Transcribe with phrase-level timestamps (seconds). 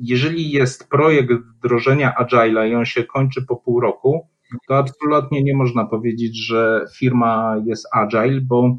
[0.00, 4.28] jeżeli jest projekt wdrożenia Agile'a i on się kończy po pół roku,
[4.68, 8.78] to absolutnie nie można powiedzieć, że firma jest Agile, bo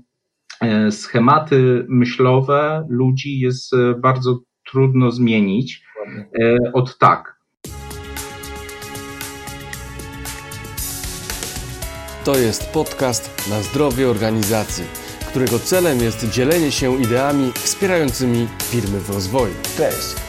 [0.61, 4.39] e, schematy myślowe ludzi jest e, bardzo
[4.71, 5.89] trudno zmienić
[6.73, 7.39] od tak.
[12.25, 14.83] To jest podcast na zdrowie organizacji
[15.29, 19.53] którego celem jest dzielenie się ideami wspierającymi firmy w rozwoju.
[19.77, 20.28] Cześć,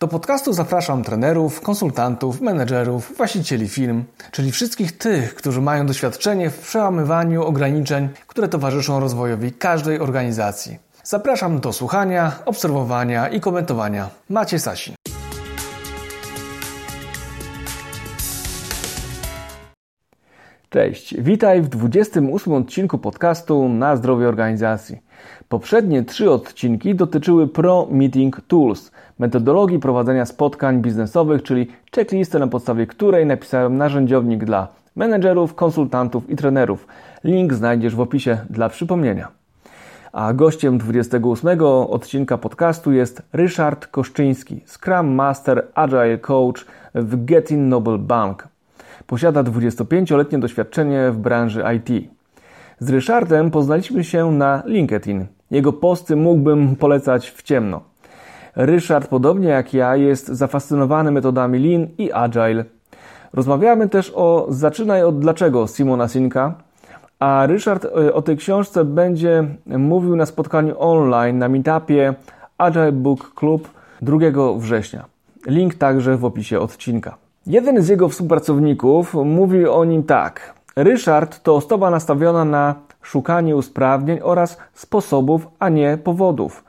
[0.00, 6.58] Do podcastu zapraszam trenerów, konsultantów, menedżerów, właścicieli firm, czyli wszystkich tych, którzy mają doświadczenie w
[6.58, 10.78] przełamywaniu ograniczeń, które towarzyszą rozwojowi każdej organizacji.
[11.04, 14.08] Zapraszam do słuchania, obserwowania i komentowania.
[14.28, 14.94] Macie Sasin.
[20.70, 24.98] Cześć, witaj w 28 odcinku podcastu na zdrowie organizacji.
[25.48, 32.86] Poprzednie trzy odcinki dotyczyły Pro Meeting Tools, metodologii prowadzenia spotkań biznesowych, czyli checklisty, na podstawie
[32.86, 36.86] której napisałem narzędziownik dla menedżerów, konsultantów i trenerów.
[37.24, 39.28] Link znajdziesz w opisie dla przypomnienia.
[40.12, 47.98] A gościem 28 odcinka podcastu jest Ryszard Koszczyński, Scrum Master Agile Coach w Getting Noble
[47.98, 48.48] Bank.
[49.06, 52.13] Posiada 25-letnie doświadczenie w branży IT.
[52.78, 55.26] Z Ryszardem poznaliśmy się na LinkedIn.
[55.50, 57.80] Jego posty mógłbym polecać w ciemno.
[58.56, 62.64] Ryszard, podobnie jak ja, jest zafascynowany metodami Lean i Agile.
[63.32, 66.54] Rozmawiamy też o Zaczynaj od dlaczego Simona Sinka,
[67.18, 72.14] a Ryszard e, o tej książce będzie mówił na spotkaniu online na meetupie
[72.58, 73.68] Agile Book Club
[74.02, 74.18] 2
[74.56, 75.04] września.
[75.46, 77.16] Link także w opisie odcinka.
[77.46, 80.54] Jeden z jego współpracowników mówi o nim tak.
[80.76, 86.64] Ryszard to osoba nastawiona na szukanie usprawnień oraz sposobów, a nie powodów.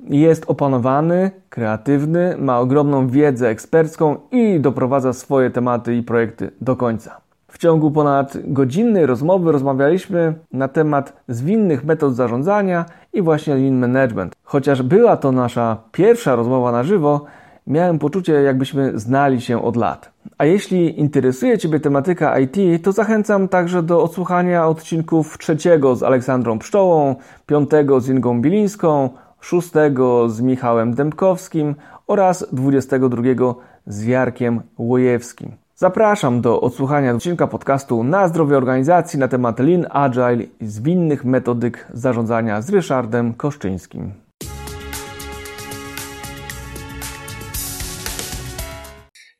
[0.00, 7.20] Jest opanowany, kreatywny, ma ogromną wiedzę ekspercką i doprowadza swoje tematy i projekty do końca.
[7.48, 14.36] W ciągu ponad godzinnej rozmowy rozmawialiśmy na temat zwinnych metod zarządzania i właśnie lean management.
[14.44, 17.24] Chociaż była to nasza pierwsza rozmowa na żywo,
[17.70, 20.12] miałem poczucie, jakbyśmy znali się od lat.
[20.38, 26.58] A jeśli interesuje Ciebie tematyka IT, to zachęcam także do odsłuchania odcinków trzeciego z Aleksandrą
[26.58, 27.16] Pszczołą,
[27.46, 29.10] piątego z Ingą Bilińską,
[29.40, 31.74] szóstego z Michałem Dębkowskim
[32.06, 35.50] oraz dwudziestego drugiego z Jarkiem Łojewskim.
[35.76, 41.86] Zapraszam do odsłuchania odcinka podcastu na zdrowie organizacji na temat Lean Agile i zwinnych metodyk
[41.94, 44.12] zarządzania z Ryszardem Koszczyńskim.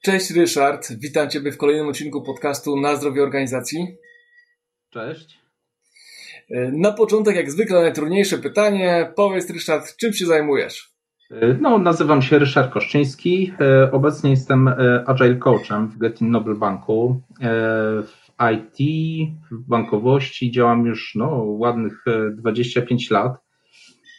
[0.02, 3.86] Cześć Ryszard, witam Ciebie w kolejnym odcinku podcastu na zdrowie organizacji.
[4.90, 5.40] Cześć.
[6.72, 9.12] Na początek, jak zwykle, najtrudniejsze pytanie.
[9.16, 10.90] Powiedz, Ryszard, czym się zajmujesz?
[11.60, 13.52] No, nazywam się Ryszard Koszczyński.
[13.92, 14.68] Obecnie jestem
[15.06, 17.22] Agile Coachem w Getting Noble Banku.
[18.02, 18.76] W IT,
[19.50, 23.32] w bankowości działam już no, ładnych 25 lat.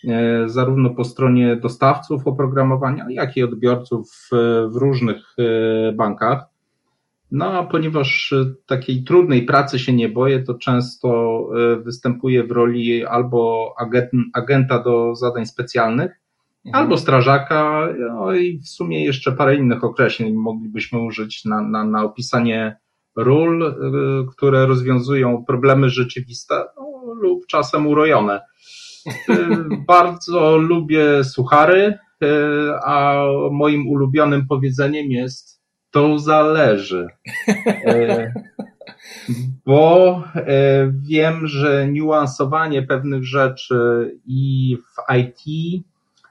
[0.08, 4.30] E, zarówno po stronie dostawców oprogramowania, jak i odbiorców
[4.72, 6.44] w różnych e, bankach.
[7.32, 8.34] No a ponieważ
[8.66, 13.74] takiej trudnej pracy się nie boję, to często e, występuję w roli albo
[14.34, 16.12] agenta do zadań specjalnych,
[16.66, 16.84] mhm.
[16.84, 22.04] albo strażaka, no i w sumie jeszcze parę innych określeń moglibyśmy użyć na, na, na
[22.04, 22.78] opisanie
[23.16, 23.76] ról,
[24.32, 28.42] które rozwiązują problemy rzeczywiste no, lub czasem urojone.
[29.88, 32.28] Bardzo lubię suchary, e,
[32.86, 37.08] a moim ulubionym powiedzeniem jest to zależy.
[37.68, 38.34] E,
[39.66, 40.24] bo
[40.92, 45.42] wiem, że niuansowanie pewnych rzeczy i w IT,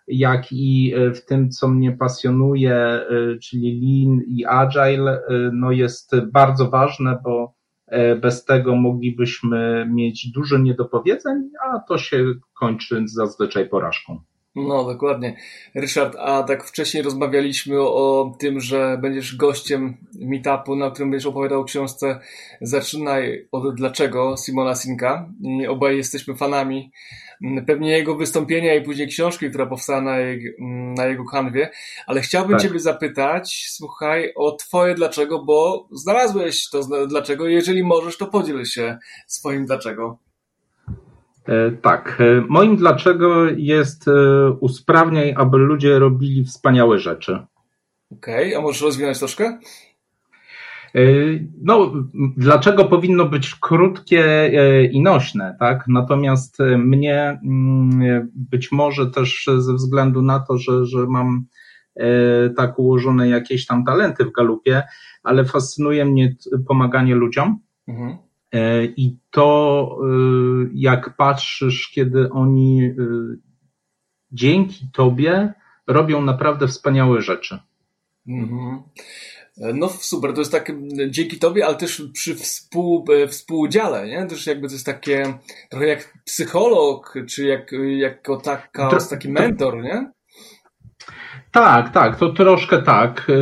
[0.09, 3.01] jak i w tym, co mnie pasjonuje,
[3.43, 5.23] czyli Lean i Agile,
[5.53, 7.60] no jest bardzo ważne, bo
[8.21, 14.21] bez tego moglibyśmy mieć dużo niedopowiedzeń, a to się kończy zazwyczaj porażką.
[14.55, 15.37] No, dokładnie.
[15.75, 21.61] Ryszard, a tak wcześniej rozmawialiśmy o, tym, że będziesz gościem meetupu, na którym będziesz opowiadał
[21.61, 22.21] o książce
[22.61, 25.29] Zaczynaj od Dlaczego Simona Sinka.
[25.63, 26.93] I obaj jesteśmy fanami
[27.67, 30.51] pewnie jego wystąpienia i później książki, która powstała na, jego,
[30.97, 31.71] na jego kanwie,
[32.07, 32.63] ale chciałbym tak.
[32.63, 37.49] Ciebie zapytać, słuchaj, o Twoje dlaczego, bo znalazłeś to dlaczego.
[37.49, 40.30] Jeżeli możesz, to podziel się swoim dlaczego.
[41.83, 42.23] Tak.
[42.49, 44.05] Moim dlaczego jest
[44.61, 47.47] usprawniaj, aby ludzie robili wspaniałe rzeczy.
[48.13, 48.59] Okej, okay.
[48.59, 49.59] a możesz rozwinąć troszkę?
[51.63, 51.93] No,
[52.37, 54.51] dlaczego powinno być krótkie
[54.93, 55.85] i nośne, tak?
[55.89, 61.45] Natomiast mnie mm, być może też ze względu na to, że, że mam
[62.57, 64.83] tak ułożone jakieś tam talenty w galupie,
[65.23, 66.37] ale fascynuje mnie
[66.69, 67.59] pomaganie ludziom.
[67.89, 68.17] Mhm.
[68.97, 69.99] I to,
[70.75, 72.95] jak patrzysz, kiedy oni
[74.33, 75.53] dzięki tobie
[75.87, 77.59] robią naprawdę wspaniałe rzeczy.
[78.29, 78.83] Mhm.
[79.75, 80.73] No super, to jest tak
[81.11, 84.27] dzięki tobie, ale też przy współ, e, współudziale, nie?
[84.27, 85.39] Też jakby to jest takie
[85.71, 90.13] trochę jak psycholog, czy jak, jako taka, taki mentor, nie?
[91.53, 93.27] Tak, tak, to troszkę tak.
[93.31, 93.35] E,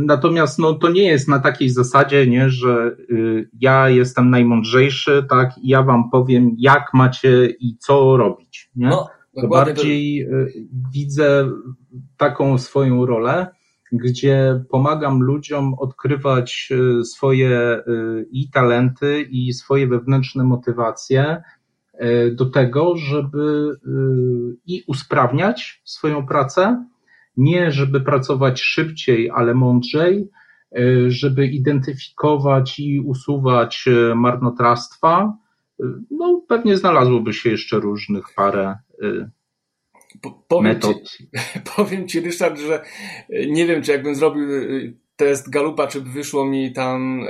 [0.00, 3.14] natomiast no, to nie jest na takiej zasadzie, nie, że e,
[3.60, 8.70] ja jestem najmądrzejszy, tak, i ja wam powiem, jak macie i co robić.
[8.76, 8.88] Nie?
[8.88, 9.08] No,
[9.40, 10.60] to bardziej to...
[10.92, 11.50] widzę
[12.16, 13.46] taką swoją rolę
[13.92, 21.42] gdzie pomagam ludziom odkrywać y, swoje y, i talenty, i swoje wewnętrzne motywacje
[21.94, 23.76] y, do tego, żeby
[24.66, 26.86] i usprawniać swoją pracę,
[27.36, 30.28] nie żeby pracować szybciej, ale mądrzej,
[31.08, 33.84] żeby identyfikować i usuwać
[34.16, 35.36] marnotrawstwa.
[36.10, 38.74] No, pewnie znalazłoby się jeszcze różnych parę
[40.48, 41.28] powiem Ci,
[41.76, 42.82] powiem Ci, Ryszard, że
[43.30, 44.60] e, nie wiem, czy jakbym zrobił e,
[45.16, 47.26] test Galupa, czy wyszło mi tam,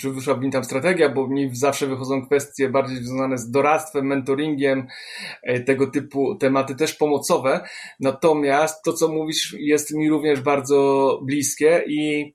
[0.00, 4.86] czy wyszła mi tam strategia, bo mi zawsze wychodzą kwestie bardziej związane z doradztwem, mentoringiem,
[5.42, 7.68] e, tego typu tematy też pomocowe.
[8.00, 12.34] Natomiast to, co mówisz, jest mi również bardzo bliskie i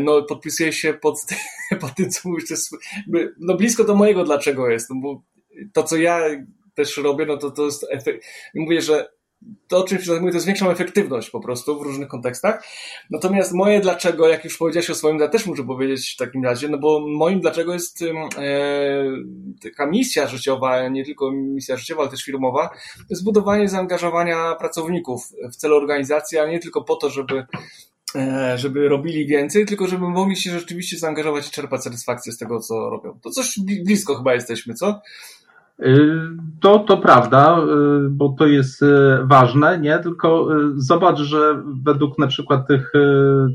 [0.00, 1.14] no, podpisuję się pod,
[1.80, 2.76] pod tym, co mówisz, jest,
[3.40, 5.22] no blisko do mojego dlaczego jest, no bo
[5.72, 6.20] to, co ja
[6.74, 8.26] też robię, no to to jest efekt.
[8.54, 9.08] Mówię, że
[9.68, 12.64] to, czym się zajmuję, to jest większą efektywność po prostu w różnych kontekstach.
[13.10, 16.68] Natomiast moje dlaczego, jak już powiedziałeś o swoim, ja też muszę powiedzieć w takim razie,
[16.68, 18.06] no bo moim dlaczego jest e,
[19.62, 25.22] taka misja życiowa, nie tylko misja życiowa, ale też firmowa, to jest budowanie zaangażowania pracowników
[25.52, 27.46] w celu organizacji, a nie tylko po to, żeby
[28.14, 32.60] e, żeby robili więcej, tylko żeby mogli się rzeczywiście zaangażować i czerpać satysfakcję z tego,
[32.60, 33.18] co robią.
[33.22, 35.00] To coś blisko chyba jesteśmy, co?
[35.80, 35.86] Y,
[36.60, 38.86] to, to prawda, y, bo to jest y,
[39.24, 39.98] ważne, nie?
[39.98, 42.92] Tylko zobacz, że według na przykład tych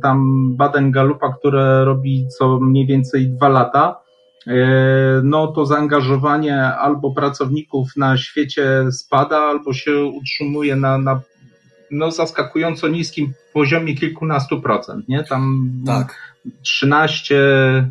[0.01, 3.99] tam badań Galupa, które robi co mniej więcej dwa lata,
[5.23, 11.21] no to zaangażowanie albo pracowników na świecie spada, albo się utrzymuje na, na
[11.91, 15.23] no zaskakująco niskim poziomie kilkunastu procent, nie?
[15.23, 16.35] Tam tak.
[16.61, 17.35] 13,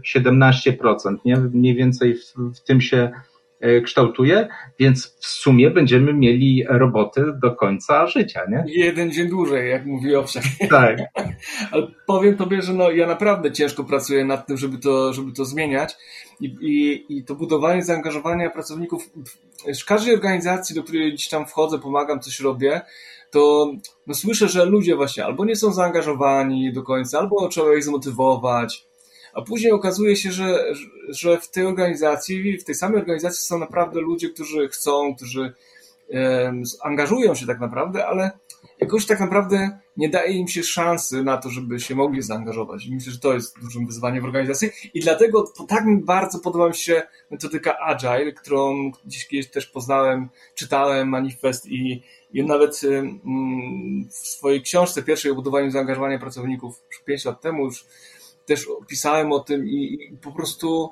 [0.02, 1.36] 17 procent, nie?
[1.36, 3.10] Mniej więcej w, w tym się
[3.84, 8.64] kształtuje, więc w sumie będziemy mieli roboty do końca życia, nie?
[8.66, 10.44] Jeden dzień dłużej, jak mówi Owsiak.
[10.70, 10.98] Tak.
[11.72, 15.44] Ale powiem tobie, że no, ja naprawdę ciężko pracuję nad tym, żeby to, żeby to
[15.44, 15.96] zmieniać
[16.40, 19.10] i, i, i to budowanie zaangażowania pracowników
[19.80, 22.80] w każdej organizacji, do której gdzieś tam wchodzę, pomagam, coś robię,
[23.30, 23.72] to
[24.06, 28.87] no, słyszę, że ludzie właśnie albo nie są zaangażowani do końca, albo trzeba ich zmotywować,
[29.38, 30.64] a później okazuje się, że,
[31.08, 35.54] że w tej organizacji, w tej samej organizacji są naprawdę ludzie, którzy chcą, którzy
[36.82, 38.30] angażują się tak naprawdę, ale
[38.80, 42.86] jakoś tak naprawdę nie daje im się szansy na to, żeby się mogli zaangażować.
[42.86, 44.70] I myślę, że to jest dużym wyzwaniem w organizacji.
[44.94, 51.08] I dlatego tak bardzo podoba mi się metodyka Agile, którą gdzieś kiedyś też poznałem, czytałem
[51.08, 52.02] manifest i,
[52.32, 52.80] i nawet
[54.10, 57.86] w swojej książce pierwszej o budowaniu zaangażowania pracowników 5 lat temu już
[58.48, 60.88] też pisałem o tym i, i po prostu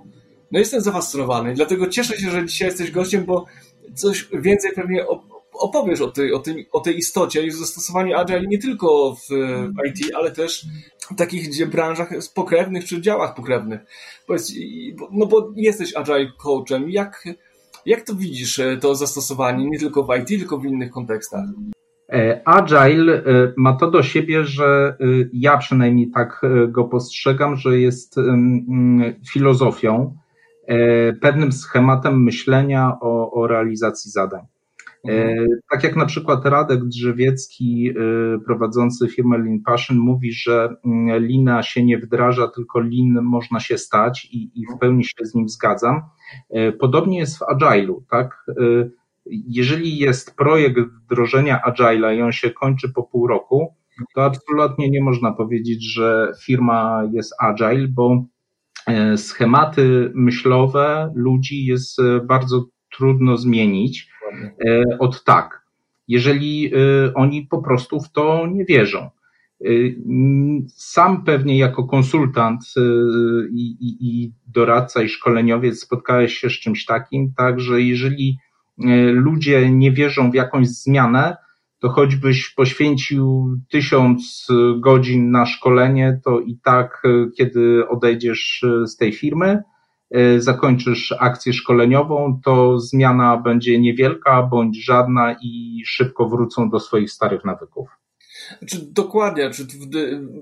[0.50, 1.54] no jestem zafascynowany.
[1.54, 3.44] Dlatego cieszę się, że dzisiaj jesteś gościem, bo
[3.94, 5.04] coś więcej pewnie
[5.52, 9.28] opowiesz o tej, o tej, o tej istocie i zastosowaniu Agile nie tylko w
[9.88, 10.66] IT, ale też
[11.10, 13.80] w takich gdzie branżach pokrewnych czy działach pokrewnych.
[14.26, 14.52] Powiedz,
[15.10, 16.90] no bo jesteś Agile coachem.
[16.90, 17.28] Jak,
[17.86, 21.44] jak to widzisz, to zastosowanie nie tylko w IT, tylko w innych kontekstach?
[22.12, 27.78] E, Agile e, ma to do siebie, że e, ja przynajmniej tak go postrzegam, że
[27.78, 28.16] jest
[29.32, 30.16] filozofią,
[31.20, 34.40] pewnym schematem myślenia o, o realizacji zadań.
[35.04, 35.46] Mhm.
[35.70, 37.94] Tak jak na przykład Radek Drzewiecki,
[38.46, 40.76] prowadzący firmę Lean Passion, mówi, że
[41.18, 45.34] lina się nie wdraża, tylko lin można się stać i, i w pełni się z
[45.34, 46.02] nim zgadzam.
[46.80, 48.44] Podobnie jest w Agile'u, tak?
[49.30, 53.74] Jeżeli jest projekt wdrożenia Agile'a i on się kończy po pół roku,
[54.14, 58.24] to absolutnie nie można powiedzieć, że firma jest Agile, bo
[58.86, 62.66] e, schematy myślowe ludzi jest e, bardzo
[62.96, 64.16] trudno zmienić.
[64.98, 65.66] Od tak,
[66.08, 66.72] jeżeli
[67.14, 69.10] oni po prostu w to nie wierzą.
[70.68, 72.60] Sam pewnie jako konsultant
[73.52, 78.38] i, i, i doradca i szkoleniowiec spotkałeś się z czymś takim, tak, że jeżeli
[79.12, 81.36] ludzie nie wierzą w jakąś zmianę,
[81.80, 88.96] to choćbyś poświęcił tysiąc godzin na szkolenie, to i tak, e, kiedy odejdziesz e, z
[88.96, 89.62] tej firmy,
[90.38, 97.44] zakończysz akcję szkoleniową, to zmiana będzie niewielka bądź żadna i szybko wrócą do swoich starych
[97.44, 97.88] nawyków.
[98.58, 99.52] Znaczy, dokładnie.
[99.52, 99.66] Znaczy,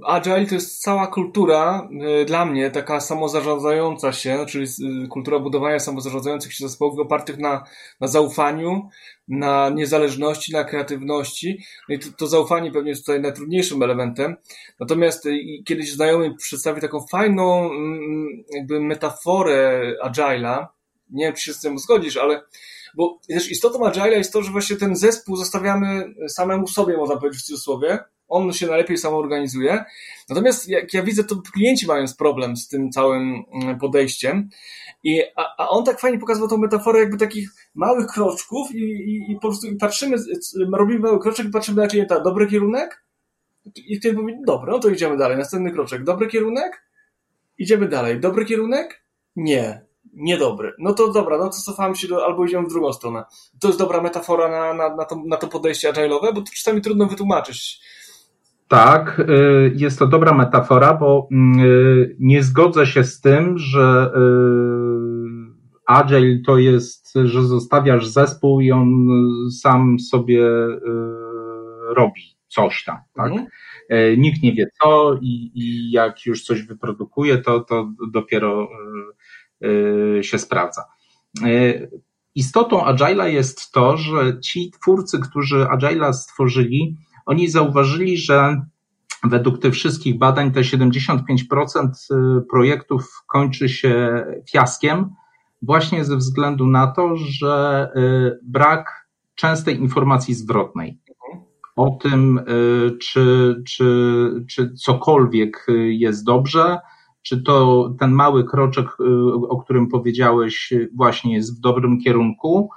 [0.06, 1.88] Agile to jest cała kultura
[2.26, 4.66] dla mnie, taka samozarządzająca się, czyli
[5.08, 7.64] kultura budowania samozarządzających się zespołów opartych na,
[8.00, 8.88] na zaufaniu,
[9.28, 11.64] na niezależności, na kreatywności.
[11.88, 14.36] No i to, to zaufanie pewnie jest tutaj najtrudniejszym elementem.
[14.80, 20.66] Natomiast y, kiedyś znajomy przedstawił taką fajną mm, jakby metaforę Agile'a.
[21.10, 22.42] Nie wiem, czy się z tym zgodzisz, ale
[22.96, 27.40] bo też istotą Agile'a jest to, że właśnie ten zespół zostawiamy samemu sobie, można powiedzieć
[27.42, 27.98] w cudzysłowie.
[28.28, 29.84] On się najlepiej samoorganizuje.
[30.28, 34.48] Natomiast jak ja widzę, to klienci mają problem z tym całym mm, podejściem.
[35.02, 39.32] I, a, a on tak fajnie pokazywał tą metaforę jakby takich małych kroczków i, i,
[39.32, 40.16] i po prostu patrzymy,
[40.72, 43.04] robimy mały kroczek i patrzymy na klienta, dobry kierunek?
[43.76, 46.84] I klient mówi, dobra, no to idziemy dalej, następny kroczek, dobry kierunek?
[47.58, 49.04] Idziemy dalej, dobry kierunek?
[49.36, 49.84] Nie,
[50.16, 50.72] niedobry.
[50.78, 53.24] No to dobra, no to cofamy się do, albo idziemy w drugą stronę.
[53.60, 56.80] To jest dobra metafora na, na, na, to, na to podejście agile'owe, bo to czasami
[56.80, 57.80] trudno wytłumaczyć.
[58.68, 64.20] Tak, y, jest to dobra metafora, bo y, nie zgodzę się z tym, że y,
[65.86, 69.06] agile to jest, że zostawiasz zespół i on
[69.60, 70.48] sam sobie
[71.96, 73.32] robi coś tam, tak?
[73.32, 73.46] Mhm.
[74.16, 78.68] Nikt nie wie co i, i jak już coś wyprodukuje, to, to dopiero
[80.22, 80.84] się sprawdza.
[82.34, 86.96] Istotą Agile'a jest to, że ci twórcy, którzy Agile'a stworzyli,
[87.26, 88.66] oni zauważyli, że
[89.24, 91.18] według tych wszystkich badań te 75%
[92.10, 95.10] y, projektów kończy się fiaskiem,
[95.62, 100.98] właśnie ze względu na to, że y, brak częstej informacji zwrotnej
[101.76, 106.78] o tym, y, czy, czy, czy cokolwiek jest dobrze,
[107.24, 108.86] czy to ten mały kroczek,
[109.48, 112.70] o którym powiedziałeś, właśnie jest w dobrym kierunku.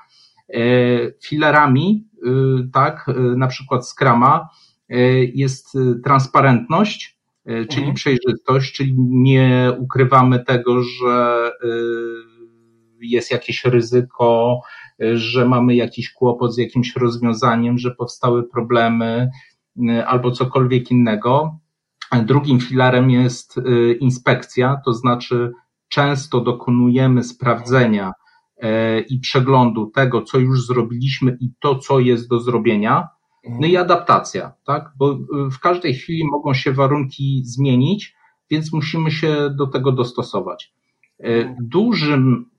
[1.23, 4.49] Filarami Y, tak, y, na przykład Scrama,
[4.91, 7.93] y, jest transparentność, czyli mhm.
[7.93, 11.51] przejrzystość, czyli nie ukrywamy tego, że
[13.01, 14.61] jest jakieś ryzyko,
[15.13, 19.29] że mamy jakiś kłopot z jakimś rozwiązaniem, że powstały problemy
[20.05, 21.59] albo cokolwiek innego.
[22.23, 23.59] Drugim filarem jest
[23.99, 25.51] inspekcja, to znaczy
[25.89, 28.13] często dokonujemy sprawdzenia
[28.61, 33.07] E, i przeglądu tego, co już zrobiliśmy i to, co jest do zrobienia,
[33.49, 34.91] no i adaptacja, tak?
[34.97, 35.17] Bo e,
[35.51, 38.15] w każdej chwili mogą się warunki zmienić,
[38.49, 40.73] więc musimy się do tego dostosować.
[41.19, 42.49] E, dużym,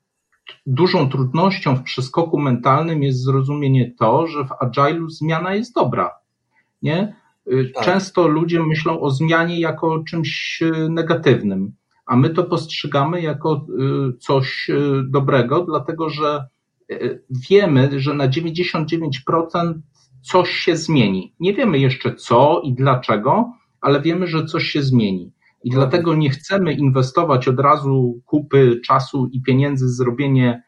[0.65, 6.11] dużą trudnością w przeskoku mentalnym jest zrozumienie to, że w agile'u zmiana jest dobra.
[6.81, 7.15] Nie?
[7.73, 7.85] Tak.
[7.85, 11.71] Często ludzie myślą o zmianie jako czymś negatywnym
[12.09, 13.65] a my to postrzegamy jako
[14.09, 16.45] y, coś y, dobrego, dlatego że
[16.91, 19.73] y, wiemy, że na 99%
[20.21, 21.33] coś się zmieni.
[21.39, 25.33] Nie wiemy jeszcze co i dlaczego, ale wiemy, że coś się zmieni.
[25.63, 30.63] I dlatego nie chcemy inwestować od razu kupy czasu i pieniędzy w zrobienie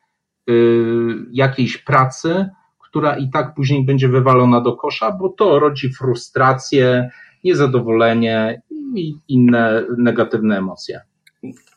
[1.32, 2.50] jakiejś pracy,
[2.92, 7.10] która i tak później będzie wywalona do kosza, bo to rodzi frustrację,
[7.44, 8.62] niezadowolenie
[8.96, 11.02] i inne negatywne emocje.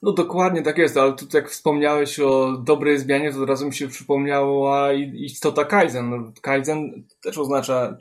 [0.03, 3.75] No dokładnie tak jest, ale tu jak wspomniałeś o dobrej zmianie, to od razu mi
[3.75, 6.11] się przypomniała istota Kaizen.
[6.11, 7.97] No, Kaizen też oznacza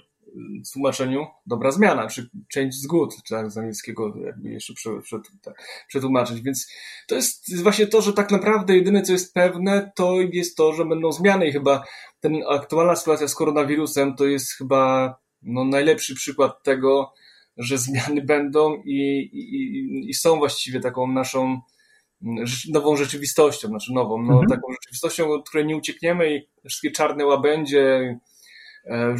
[0.65, 4.73] w tłumaczeniu dobra zmiana, czy change is good, tak z angielskiego jakby jeszcze
[5.87, 6.41] przetłumaczyć.
[6.41, 6.71] Więc
[7.07, 10.85] to jest właśnie to, że tak naprawdę jedyne co jest pewne, to jest to, że
[10.85, 11.83] będą zmiany i chyba
[12.23, 17.13] ten aktualna sytuacja z koronawirusem to jest chyba no, najlepszy przykład tego,
[17.57, 21.61] że zmiany będą i, i, i są właściwie taką naszą
[22.69, 24.49] nową rzeczywistością, znaczy nową, no, mhm.
[24.49, 28.19] taką rzeczywistością, od której nie uciekniemy i wszystkie czarne łabędzie
[28.85, 29.15] e,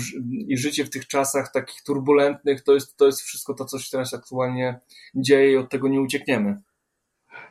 [0.47, 3.91] i życie w tych czasach takich turbulentnych, to jest, to jest wszystko to, co się
[3.91, 4.79] teraz aktualnie
[5.15, 6.61] dzieje i od tego nie uciekniemy.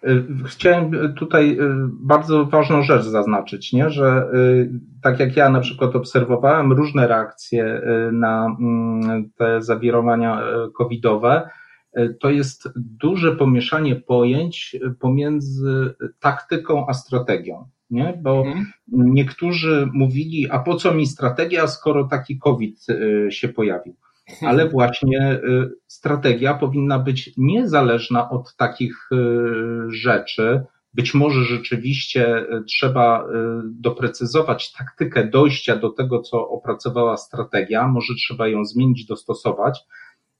[0.08, 1.58] Y, chciałem tutaj y,
[2.00, 3.90] bardzo ważną rzecz zaznaczyć, nie?
[3.90, 4.70] że y,
[5.02, 7.82] tak jak ja na przykład obserwowałem różne reakcje
[8.12, 10.42] na mm, te zawirowania
[10.74, 11.50] covidowe
[12.20, 17.68] to jest duże pomieszanie pojęć pomiędzy taktyką a strategią.
[17.90, 18.18] Nie?
[18.22, 18.66] Bo mhm.
[18.88, 22.86] niektórzy mówili, a po co mi strategia, skoro taki COVID
[23.30, 23.94] się pojawił.
[24.40, 25.40] Ale właśnie
[25.86, 29.08] strategia powinna być niezależna od takich
[29.88, 33.26] rzeczy, być może rzeczywiście e, trzeba e,
[33.64, 39.80] doprecyzować taktykę dojścia do tego, co opracowała strategia, może trzeba ją zmienić, dostosować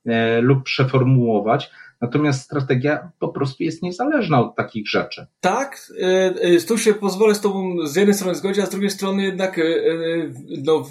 [0.06, 1.70] e, lub przeformułować.
[2.00, 5.26] Natomiast strategia po prostu jest niezależna od takich rzeczy.
[5.40, 5.92] Tak,
[6.68, 9.60] tu się pozwolę z Tobą z jednej strony zgodzić, a z drugiej strony jednak
[10.64, 10.84] no,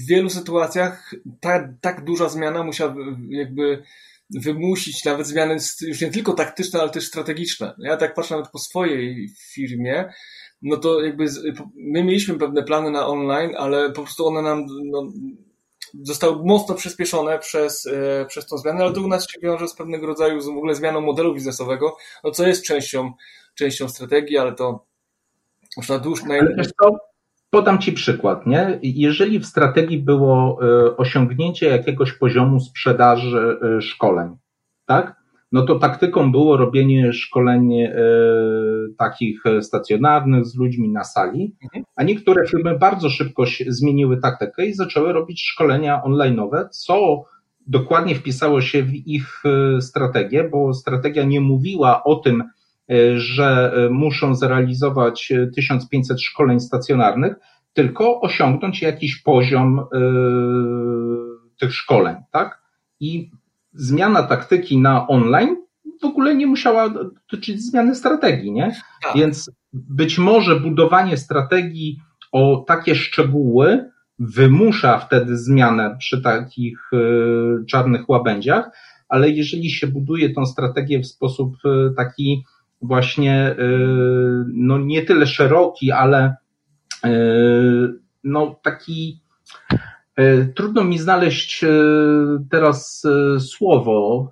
[0.00, 2.94] w wielu sytuacjach ta, tak duża zmiana musiała
[3.28, 3.82] jakby
[4.30, 7.74] wymusić nawet zmiany już nie tylko taktyczne, ale też strategiczne.
[7.78, 10.12] Ja tak patrzę nawet po swojej firmie,
[10.62, 11.24] no to jakby
[11.74, 15.12] my mieliśmy pewne plany na online, ale po prostu one nam no,
[16.02, 19.74] zostały mocno przyspieszone przez, e, przez tą zmianę, ale to u nas się wiąże z
[19.74, 23.12] pewnego rodzaju w ogóle zmianą modelu biznesowego, no co jest częścią,
[23.54, 24.84] częścią strategii, ale to
[25.76, 26.26] już na dłuższą...
[27.50, 28.78] Podam Ci przykład, nie?
[28.82, 34.36] Jeżeli w strategii było e, osiągnięcie jakiegoś poziomu sprzedaży e, szkoleń,
[34.86, 35.18] tak?
[35.52, 37.92] No to taktyką było robienie szkoleń e,
[38.98, 41.84] takich stacjonarnych z ludźmi na sali, mhm.
[41.96, 47.24] a niektóre firmy bardzo szybko zmieniły taktykę i zaczęły robić szkolenia online'owe, co
[47.66, 49.42] dokładnie wpisało się w ich
[49.80, 52.44] strategię, bo strategia nie mówiła o tym,
[53.16, 57.34] że e, muszą zrealizować 1500 e, szkoleń stacjonarnych,
[57.72, 59.80] tylko osiągnąć jakiś poziom
[61.60, 62.62] tych szkoleń, tak?
[63.00, 63.30] I
[63.72, 65.56] zmiana taktyki na online
[66.02, 68.74] w ogóle nie musiała dotyczyć zmiany strategii, nie?
[69.02, 69.16] Tak.
[69.16, 71.98] Więc być może budowanie strategii
[72.32, 76.90] o takie szczegóły wymusza wtedy zmianę przy takich
[77.68, 78.70] czarnych łabędziach,
[79.08, 81.56] ale jeżeli się buduje tą strategię w sposób
[81.96, 82.44] taki
[82.82, 86.36] właśnie y, no nie tyle szeroki, ale
[87.06, 87.08] y,
[88.24, 89.20] no taki
[90.20, 91.64] y, trudno mi znaleźć
[92.50, 93.06] teraz
[93.38, 94.30] słowo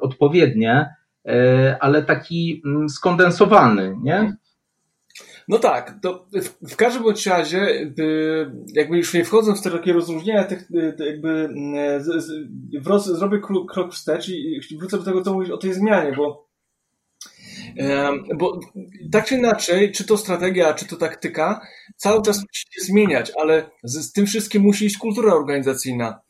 [0.00, 0.94] odpowiednie,
[1.80, 4.36] ale taki mm, skondensowany, nie?
[5.48, 7.92] No tak, to w, w każdym bądź razie,
[8.74, 11.54] jakby już nie wchodząc w te takie rozróżnienia, tych, jakby
[11.98, 12.30] z, z,
[12.82, 16.47] wroz, zrobię krok wstecz i wrócę do tego, co mówisz o tej zmianie, bo
[18.36, 18.60] bo
[19.12, 21.60] tak czy inaczej, czy to strategia, czy to taktyka,
[21.96, 26.20] cały czas musi się zmieniać, ale z, tym wszystkim musi iść kultura organizacyjna.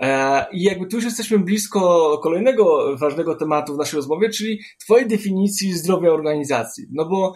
[0.00, 5.06] E, I jakby tu już jesteśmy blisko kolejnego ważnego tematu w naszej rozmowie, czyli Twojej
[5.08, 6.84] definicji zdrowia organizacji.
[6.92, 7.34] No bo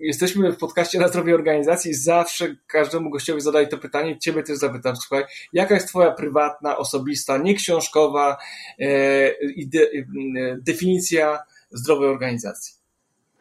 [0.00, 4.96] jesteśmy w podcaście na zdrowie organizacji, zawsze każdemu gościowi zadaję to pytanie, Ciebie też zapytam,
[4.96, 8.36] słuchaj, jaka jest Twoja prywatna, osobista, nieksiążkowa
[8.78, 9.86] e, ide,
[10.58, 11.38] definicja
[11.72, 12.82] zdrowej organizacji?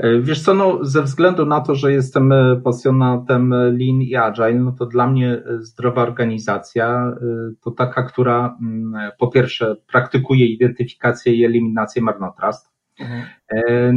[0.01, 4.53] E, wiesz co, no, ze względu na to, że jestem e, pasjonatem Lean i Agile,
[4.53, 7.15] no to dla mnie e, zdrowa organizacja
[7.61, 13.23] to taka, która mm, po pierwsze praktykuje identyfikację i eliminację marnotrawstw, mhm.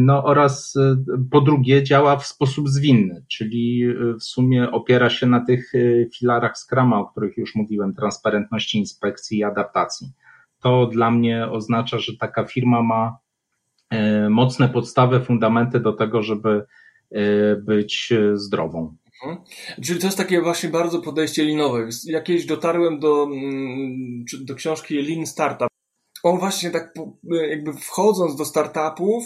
[0.04, 0.74] no oraz
[1.30, 3.84] po drugie działa w sposób zwinny, czyli
[4.20, 5.72] w sumie opiera się na tych
[6.18, 10.12] filarach Scrama, o których już mówiłem, transparentności, inspekcji i adaptacji.
[10.60, 13.23] To dla mnie oznacza, że taka firma ma E,
[14.30, 16.64] mocne podstawy, fundamenty do tego, żeby
[17.10, 18.96] e, być zdrową.
[19.24, 19.44] Mhm.
[19.82, 21.88] Czyli to jest takie właśnie bardzo podejście linowe.
[22.04, 25.68] Jakieś dotarłem do, mm, do książki Lean Startup.
[26.22, 26.94] On właśnie tak
[27.50, 29.24] jakby wchodząc do startupów,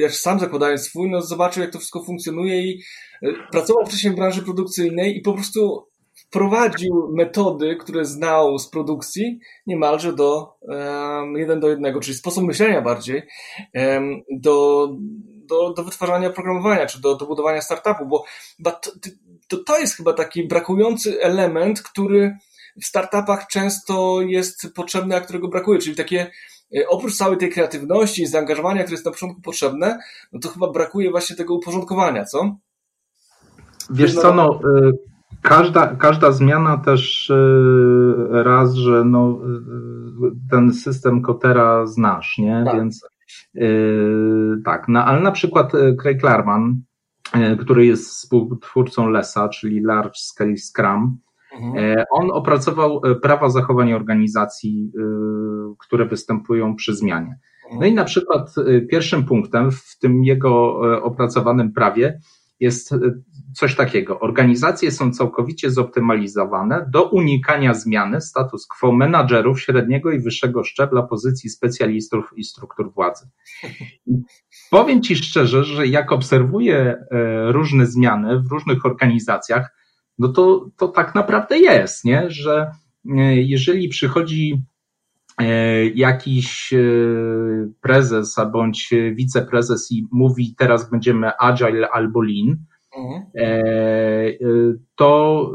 [0.00, 2.82] jak sam zakładając swój, no zobaczył jak to wszystko funkcjonuje i
[3.22, 5.86] e, pracował wcześniej w branży produkcyjnej i po prostu
[6.32, 12.82] wprowadził metody, które znał z produkcji niemalże do um, jeden do jednego, czyli sposób myślenia
[12.82, 13.22] bardziej
[13.74, 14.88] um, do,
[15.46, 18.24] do, do wytwarzania oprogramowania, czy do, do budowania startupu, bo,
[18.58, 18.90] bo to,
[19.48, 22.36] to, to jest chyba taki brakujący element, który
[22.82, 26.30] w startupach często jest potrzebny, a którego brakuje, czyli takie
[26.76, 29.98] e, oprócz całej tej kreatywności i zaangażowania, które jest na początku potrzebne,
[30.32, 32.56] no to chyba brakuje właśnie tego uporządkowania, co?
[33.90, 35.11] Wiesz co, no, y,
[35.42, 37.34] Każda, każda zmiana też y,
[38.30, 39.38] raz, że no,
[40.26, 42.62] y, ten system Kotera znasz, nie?
[42.66, 42.76] Tak.
[42.76, 43.06] Więc
[43.54, 46.82] yy, tak, no, ale na przykład Craig Larman,
[47.60, 51.18] który jest współtwórcą LESA, czyli Large Scale Scrum,
[51.52, 52.04] mhm.
[52.10, 54.92] on opracował prawa zachowania organizacji,
[55.78, 57.38] które występują przy zmianie.
[57.64, 57.80] Mhm.
[57.80, 58.54] No i na przykład
[58.90, 62.18] pierwszym punktem w tym jego opracowanym prawie
[62.60, 62.94] jest
[63.54, 64.20] coś takiego.
[64.20, 71.50] Organizacje są całkowicie zoptymalizowane do unikania zmiany status quo menadżerów średniego i wyższego szczebla pozycji
[71.50, 73.28] specjalistów i struktur władzy.
[74.70, 79.76] Powiem Ci szczerze, że jak obserwuję e, różne zmiany w różnych organizacjach,
[80.18, 82.30] no to, to tak naprawdę jest, nie?
[82.30, 82.70] że
[83.16, 84.62] e, jeżeli przychodzi
[85.38, 86.74] e, jakiś
[87.80, 92.56] prezes bądź wiceprezes i mówi teraz będziemy agile albo lean.
[94.94, 95.50] To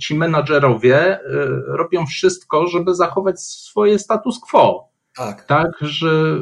[0.00, 1.18] ci menadżerowie
[1.66, 4.88] robią wszystko, żeby zachować swoje status quo.
[5.18, 5.44] Tak.
[5.44, 6.40] Tak, że y,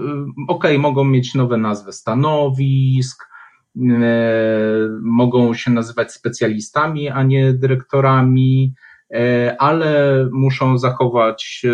[0.48, 3.28] okej, okay, mogą mieć nowe nazwy stanowisk,
[3.76, 8.74] e, mogą się nazywać specjalistami, a nie dyrektorami,
[9.14, 11.70] e, ale muszą zachować e,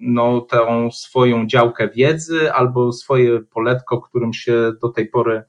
[0.00, 5.42] no, tą swoją działkę wiedzy albo swoje poletko, którym się do tej pory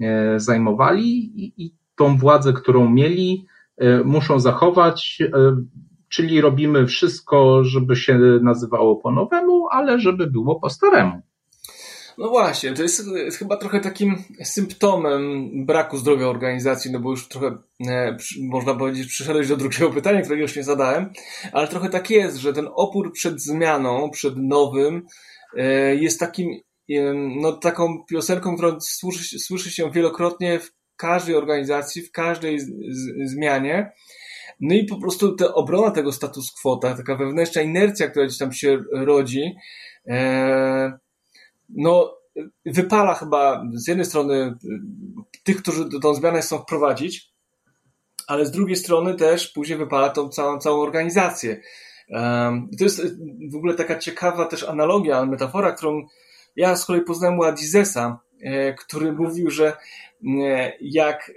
[0.00, 1.08] e, zajmowali
[1.44, 5.18] i, i tą władzę, którą mieli, e, muszą zachować.
[5.20, 5.56] E,
[6.08, 11.20] czyli robimy wszystko, żeby się nazywało po nowemu, ale żeby było po staremu.
[12.18, 13.02] No właśnie, to jest
[13.38, 17.58] chyba trochę takim symptomem braku zdrowia organizacji, no bo już trochę,
[17.88, 18.16] e,
[18.50, 21.12] można powiedzieć, przyszedłeś do drugiego pytania, którego już nie zadałem,
[21.52, 25.06] ale trochę tak jest, że ten opór przed zmianą, przed nowym
[26.00, 26.48] jest takim,
[27.40, 33.30] no taką piosenką, którą słyszy, słyszy się wielokrotnie w każdej organizacji, w każdej z, z,
[33.30, 33.92] zmianie,
[34.60, 38.38] no i po prostu ta obrona tego status quo, ta, taka wewnętrzna inercja, która gdzieś
[38.38, 39.54] tam się rodzi,
[40.08, 40.98] e,
[41.68, 42.14] no
[42.66, 44.56] wypala chyba z jednej strony e,
[45.44, 47.30] tych, którzy tą zmianę chcą wprowadzić,
[48.26, 51.60] ale z drugiej strony też później wypala tą całą, całą organizację.
[52.10, 53.02] E, to jest
[53.52, 56.06] w ogóle taka ciekawa też analogia, metafora, którą
[56.56, 58.29] ja z kolei poznałem u Adizesa, e,
[58.78, 59.72] który mówił, że
[60.80, 61.32] jak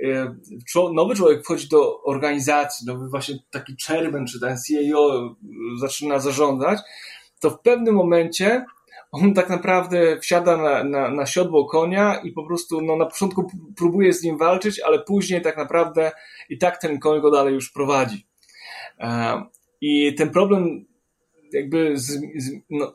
[0.75, 5.35] e, nowy człowiek wchodzi do organizacji, nowy właśnie taki chairman czy ten CEO
[5.79, 6.79] zaczyna zarządzać,
[7.39, 8.65] to w pewnym momencie
[9.11, 13.51] on tak naprawdę wsiada na, na, na siodło konia i po prostu no, na początku
[13.77, 16.11] próbuje z nim walczyć, ale później tak naprawdę
[16.49, 18.27] i tak ten koń go dalej już prowadzi.
[18.99, 19.41] E,
[19.81, 20.85] I ten problem
[21.53, 22.05] jakby z,
[22.37, 22.93] z, no,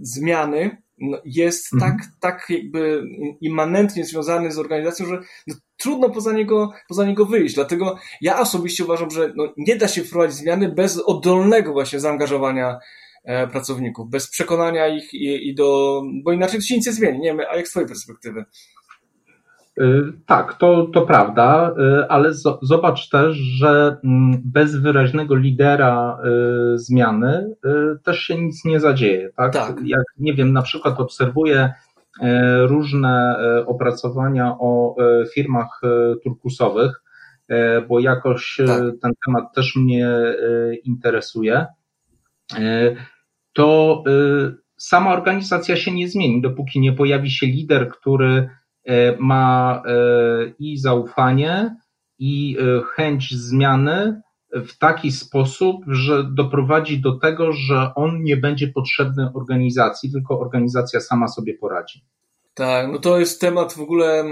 [0.00, 1.92] zmiany no, jest mhm.
[1.92, 3.02] tak, tak jakby
[3.40, 7.54] immanentnie związany z organizacją, że no, trudno poza niego, poza niego wyjść.
[7.54, 12.78] Dlatego ja osobiście uważam, że no, nie da się wprowadzić zmiany bez oddolnego właśnie zaangażowania
[13.24, 17.18] e, pracowników, bez przekonania ich i, i, do, bo inaczej to się nic nie zmieni.
[17.18, 18.44] Nie wiem, a jak z twojej perspektywy?
[19.80, 22.30] Y, tak, to, to prawda, y, ale
[22.62, 26.18] zobacz też, że mm, bez wyraźnego lidera
[26.74, 27.54] y, zmiany
[28.04, 29.30] też się nic nie zadzieje.
[29.36, 29.52] Tak?
[29.52, 29.76] tak.
[29.84, 31.72] Jak nie wiem, na przykład obserwuję
[32.66, 34.96] różne opracowania o
[35.34, 35.80] firmach
[36.24, 37.02] turkusowych,
[37.88, 38.80] bo jakoś tak.
[39.02, 40.10] ten temat też mnie
[40.84, 41.66] interesuje,
[43.52, 44.04] to
[44.76, 48.48] sama organizacja się nie zmieni, dopóki nie pojawi się lider, który
[49.18, 49.94] ma e,
[50.58, 51.76] i zaufanie,
[52.18, 54.22] i e, chęć zmiany
[54.54, 61.00] w taki sposób, że doprowadzi do tego, że on nie będzie potrzebny organizacji, tylko organizacja
[61.00, 62.04] sama sobie poradzi.
[62.54, 64.24] Tak, no to jest temat w ogóle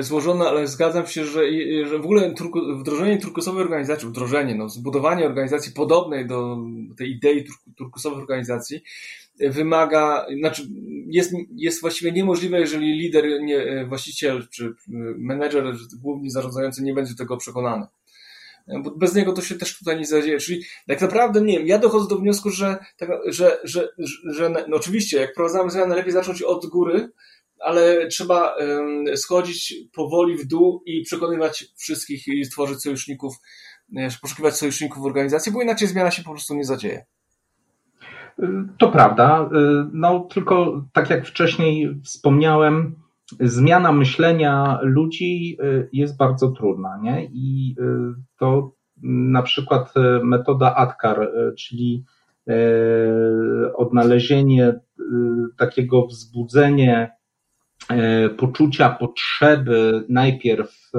[0.00, 1.40] złożony, ale zgadzam się, że,
[1.86, 2.34] że w ogóle
[2.80, 6.56] wdrożenie turkusowej organizacji, wdrożenie, no, zbudowanie organizacji podobnej do
[6.98, 7.44] tej idei
[7.76, 8.82] turkusowej organizacji
[9.40, 10.62] wymaga, znaczy
[11.10, 14.74] jest, jest właściwie niemożliwe, jeżeli lider, nie, właściciel czy
[15.18, 17.86] menedżer, główny zarządzający nie będzie tego przekonany.
[18.82, 20.38] Bo bez niego to się też tutaj nie zadzieje.
[20.38, 23.88] Czyli tak naprawdę, nie wiem, ja dochodzę do wniosku, że, tak, że, że,
[24.24, 27.08] że no oczywiście, jak prowadzamy zmianę, lepiej zacząć od góry,
[27.58, 28.54] ale trzeba
[29.16, 33.34] schodzić powoli w dół i przekonywać wszystkich i stworzyć sojuszników,
[33.96, 37.04] e, poszukiwać sojuszników w organizacji, bo inaczej zmiana się po prostu nie zadzieje.
[38.78, 39.50] To prawda.
[39.92, 42.94] No, tylko tak jak wcześniej wspomniałem,
[43.40, 47.24] zmiana myślenia ludzi y, jest bardzo trudna, nie?
[47.24, 47.84] I y,
[48.38, 48.72] to
[49.02, 52.04] na przykład y, metoda ATKAR, czyli
[53.74, 54.80] odnalezienie
[55.58, 57.10] takiego wzbudzenie
[58.38, 60.90] poczucia potrzeby najpierw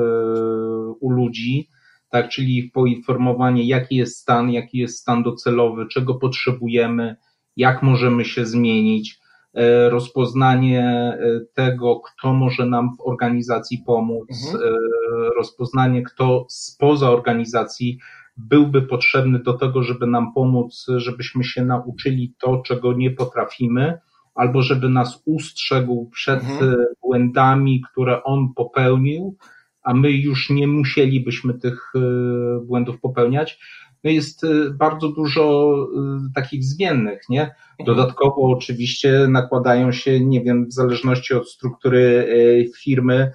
[0.99, 1.69] u ludzi,
[2.09, 7.15] tak, czyli poinformowanie, jaki jest stan, jaki jest stan docelowy, czego potrzebujemy,
[7.57, 9.19] jak możemy się zmienić,
[9.53, 11.17] e, rozpoznanie e,
[11.53, 14.63] tego, kto może nam w organizacji pomóc, mhm.
[14.63, 14.77] E,
[15.37, 17.97] rozpoznanie, kto spoza organizacji
[18.37, 23.97] byłby potrzebny do tego, żeby nam pomóc, żebyśmy się nauczyli to, czego nie potrafimy,
[24.35, 26.75] albo żeby nas ustrzegł przed mhm.
[27.01, 29.35] błędami, które on popełnił,
[29.83, 31.93] a my już nie musielibyśmy tych
[32.65, 33.59] błędów popełniać.
[34.03, 35.75] No jest bardzo dużo
[36.35, 37.55] takich zmiennych, nie?
[37.85, 42.27] Dodatkowo oczywiście nakładają się, nie wiem, w zależności od struktury
[42.77, 43.31] firmy,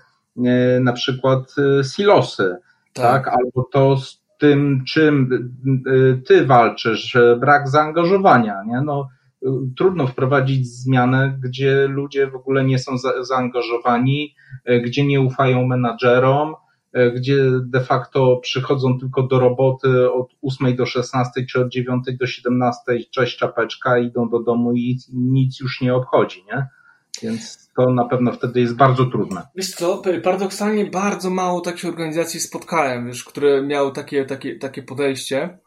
[0.80, 1.54] na przykład
[1.94, 2.56] silosy,
[2.92, 3.24] tak?
[3.24, 3.28] tak?
[3.28, 5.28] Albo to z tym, czym
[6.26, 8.80] ty walczysz, brak zaangażowania, nie?
[8.80, 9.08] No,
[9.76, 14.34] trudno wprowadzić zmianę, gdzie ludzie w ogóle nie są za, zaangażowani,
[14.84, 16.54] gdzie nie ufają menadżerom,
[17.14, 22.26] gdzie de facto przychodzą tylko do roboty od 8 do 16 czy od 9 do
[22.26, 26.66] 17, cześć czapeczka, idą do domu i nic już nie obchodzi, nie?
[27.22, 29.42] Więc to na pewno wtedy jest bardzo trudne.
[29.56, 35.58] Wiesz co, paradoksalnie bardzo mało takich organizacji spotkałem, wiesz, które miały takie, takie, takie podejście,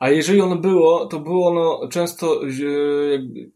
[0.00, 2.40] a jeżeli ono było, to było ono często
[3.12, 3.50] jakby,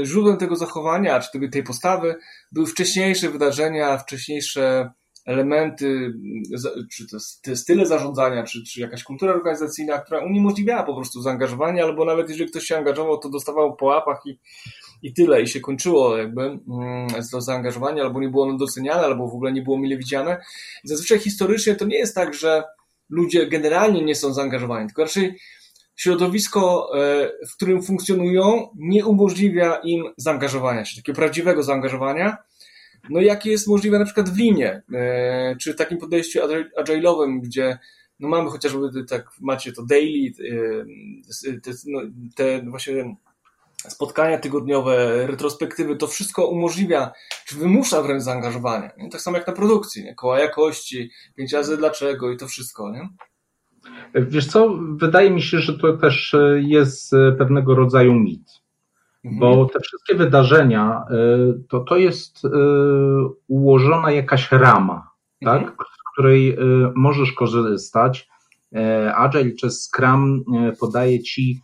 [0.00, 2.16] e, źródłem tego zachowania, czy tej postawy
[2.52, 4.90] były wcześniejsze wydarzenia, wcześniejsze
[5.26, 6.14] elementy,
[6.92, 7.06] czy
[7.42, 12.28] te style zarządzania, czy, czy jakaś kultura organizacyjna, która uniemożliwiała po prostu zaangażowanie, albo nawet
[12.28, 14.38] jeżeli ktoś się angażował, to dostawał po łapach i
[15.02, 16.60] i tyle, i się kończyło jakby mm,
[17.32, 20.40] to zaangażowanie, albo nie było ono doceniane, albo w ogóle nie było mile widziane.
[20.84, 22.62] I zazwyczaj historycznie to nie jest tak, że
[23.08, 25.38] ludzie generalnie nie są zaangażowani, tylko raczej
[25.96, 32.36] środowisko, e, w którym funkcjonują, nie umożliwia im zaangażowania się, takiego prawdziwego zaangażowania.
[33.10, 36.40] No jakie jest możliwe na przykład w linie, e, czy takim podejściu
[36.78, 37.78] agile'owym, gdzie
[38.20, 40.32] no mamy chociażby tak, macie to daily,
[41.48, 42.00] e, te, no,
[42.34, 43.16] te właśnie
[43.88, 47.12] spotkania tygodniowe, retrospektywy, to wszystko umożliwia,
[47.46, 48.90] czy wymusza wręcz zaangażowanie.
[48.98, 49.10] Nie?
[49.10, 50.14] Tak samo jak na produkcji, nie?
[50.14, 52.90] koła jakości, pięć razy dlaczego i to wszystko.
[52.90, 53.08] Nie?
[54.14, 58.59] Wiesz co, wydaje mi się, że to też jest pewnego rodzaju mit.
[59.24, 59.40] Mhm.
[59.40, 62.48] Bo te wszystkie wydarzenia, y, to to jest y,
[63.48, 65.10] ułożona jakaś rama,
[65.44, 65.76] tak, mhm.
[65.78, 66.56] z której y,
[66.94, 68.30] możesz korzystać.
[69.14, 70.44] Agile czy Scrum
[70.80, 71.60] podaje ci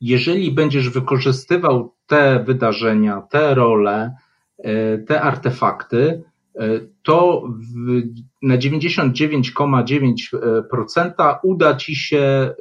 [0.00, 4.14] jeżeli będziesz wykorzystywał te wydarzenia, te role,
[4.58, 6.22] e, te artefakty,
[6.54, 7.48] e, to
[8.46, 12.54] na 99,9% uda ci się e,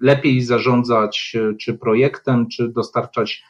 [0.00, 3.44] lepiej zarządzać czy projektem, czy dostarczać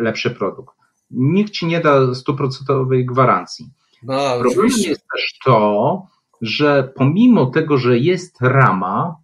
[0.00, 0.76] lepszy produkt.
[1.10, 3.70] Nikt ci nie da stuprocentowej gwarancji.
[4.02, 6.02] No, Problemem jest też to,
[6.42, 9.16] że pomimo tego, że jest rama,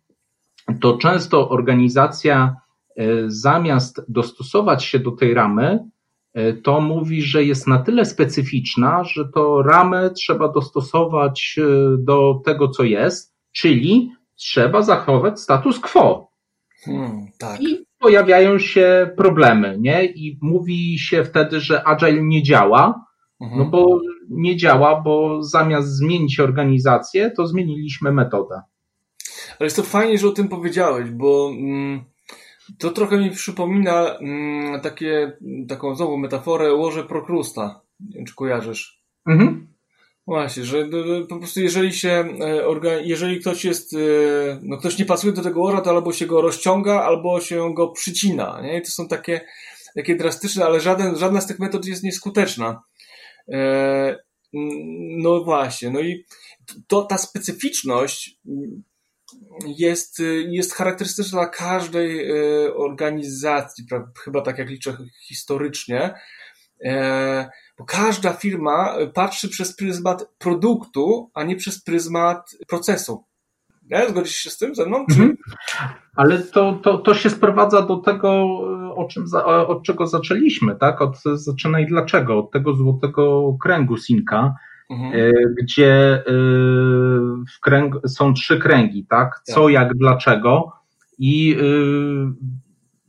[0.81, 2.57] to często organizacja
[3.27, 5.79] zamiast dostosować się do tej ramy,
[6.63, 11.63] to mówi, że jest na tyle specyficzna, że to ramę trzeba dostosować e,
[11.99, 16.33] do tego, co jest, czyli trzeba zachować status quo.
[16.85, 17.61] Hmm, tak.
[17.61, 20.05] I pojawiają się problemy, nie?
[20.05, 23.05] I mówi się wtedy, że agile nie działa,
[23.41, 23.59] mhm.
[23.61, 28.63] no bo nie działa, bo zamiast zmienić organizację, to zmieniliśmy metodę.
[29.59, 32.05] Ale jest to fajnie, że o tym powiedziałeś, bo mm,
[32.79, 37.81] to trochę mi przypomina mm, takie, taką znowu metaforę łoże prokrusta.
[38.01, 39.03] Nie wiem, czy kojarzysz.
[39.27, 39.73] Mhm.
[40.27, 40.89] Właśnie, że
[41.29, 43.99] po prostu jeżeli się, e, jeżeli ktoś jest, e,
[44.63, 47.89] no ktoś nie pasuje do tego łoża, to albo się go rozciąga, albo się go
[47.89, 48.79] przycina, nie?
[48.79, 49.41] I to są takie,
[49.95, 52.83] takie drastyczne, ale żaden, żadna z tych metod jest nieskuteczna.
[53.53, 54.17] E,
[55.19, 56.25] no właśnie, no i
[56.87, 58.39] to, ta specyficzność
[59.67, 62.35] jest, jest charakterystyczna dla każdej e,
[62.75, 63.85] organizacji,
[64.25, 64.97] chyba tak jak liczę
[65.29, 66.15] historycznie,
[66.85, 73.25] e, bo każda firma patrzy przez pryzmat produktu, a nie przez pryzmat procesu.
[73.91, 74.09] Nie?
[74.09, 75.05] Zgodzisz się z tym ze mną?
[75.11, 75.37] Mhm.
[76.17, 78.31] Ale to, to, to się sprowadza do tego,
[78.97, 81.03] o czym, od czego zaczęliśmy, tak?
[81.03, 84.55] Od zaczynaj dlaczego, od tego złotego kręgu Sinka,
[84.93, 85.13] mhm.
[85.15, 86.23] E, gdzie e,
[87.57, 89.41] w kręg, są trzy kręgi, tak?
[89.45, 89.73] Co, tak.
[89.73, 90.73] jak, dlaczego.
[91.19, 91.65] I e,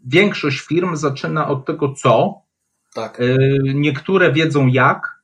[0.05, 2.43] większość firm zaczyna od tego co.
[2.95, 3.21] Tak.
[3.73, 5.23] Niektóre wiedzą jak,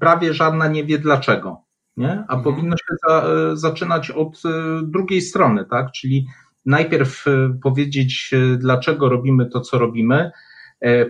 [0.00, 1.62] prawie żadna nie wie dlaczego.
[1.96, 2.10] Nie?
[2.10, 2.42] A mhm.
[2.42, 3.24] powinno się za,
[3.56, 4.42] zaczynać od
[4.82, 5.92] drugiej strony, tak?
[5.92, 6.26] Czyli
[6.66, 7.24] najpierw
[7.62, 10.30] powiedzieć, dlaczego robimy to, co robimy,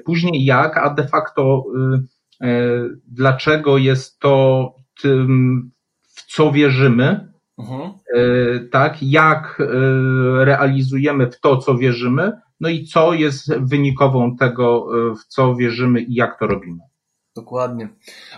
[0.04, 1.64] później jak, a de facto
[3.06, 5.70] dlaczego jest to tym,
[6.02, 7.80] w co wierzymy, mhm.
[8.16, 9.64] E, tak, jak e,
[10.44, 16.14] realizujemy w to, co wierzymy, no i co jest wynikową tego, w co wierzymy i
[16.14, 16.78] jak to robimy.
[17.36, 17.88] Dokładnie.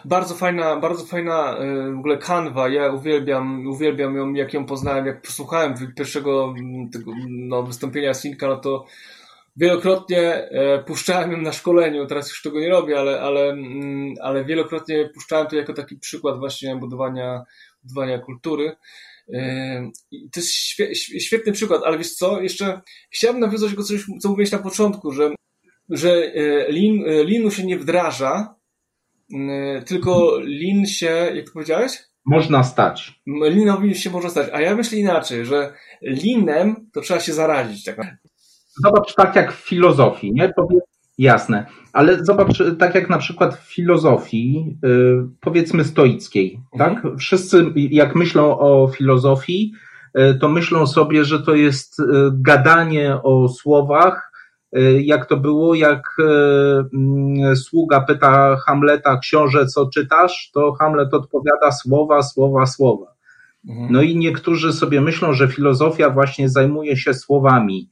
[0.04, 1.56] Bardzo fajna, bardzo fajna
[1.94, 2.68] w ogóle kanwa.
[2.68, 6.54] Ja uwielbiam, uwielbiam ją, jak ją poznałem, jak posłuchałem pierwszego
[6.92, 8.84] tego, no, wystąpienia Sinka, no to
[9.56, 14.44] wielokrotnie e, puszczałem ją na szkoleniu, teraz już tego nie robię, ale, ale, mm, ale
[14.44, 17.42] wielokrotnie puszczałem to jako taki przykład właśnie budowania,
[17.82, 18.76] budowania kultury.
[19.34, 20.52] E, to jest
[21.20, 25.30] świetny przykład, ale wiesz co, jeszcze chciałbym nawiązać do coś, co mówiłeś na początku, że,
[25.88, 26.32] że
[26.68, 28.54] lin, linu się nie wdraża,
[29.86, 31.98] tylko lin się, jak to powiedziałeś?
[32.24, 33.22] Można stać.
[33.26, 37.84] Linowi się może stać, a ja myślę inaczej, że linem to trzeba się zarazić.
[37.84, 37.96] Tak
[38.76, 40.52] Zobacz, tak jak w filozofii, nie?
[41.18, 46.94] Jasne, ale zobacz, tak jak na przykład w filozofii, yy, powiedzmy stoickiej, mhm.
[46.94, 47.18] tak?
[47.18, 49.72] Wszyscy, jak myślą o filozofii,
[50.14, 54.32] yy, to myślą sobie, że to jest gadanie o słowach,
[54.76, 56.24] y, jak to było, jak y,
[56.94, 63.06] mm, sługa pyta Hamleta, książę, co czytasz, to Hamlet odpowiada słowa, słowa, słowa.
[63.68, 63.92] Mhm.
[63.92, 67.90] No i niektórzy sobie myślą, że filozofia właśnie zajmuje się słowami,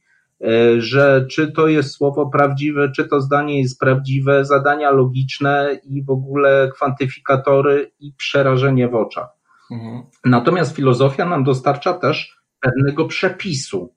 [0.77, 6.09] że czy to jest słowo prawdziwe, czy to zdanie jest prawdziwe, zadania logiczne i w
[6.09, 9.29] ogóle kwantyfikatory i przerażenie w oczach.
[9.71, 10.03] Mhm.
[10.25, 13.95] Natomiast filozofia nam dostarcza też pewnego przepisu,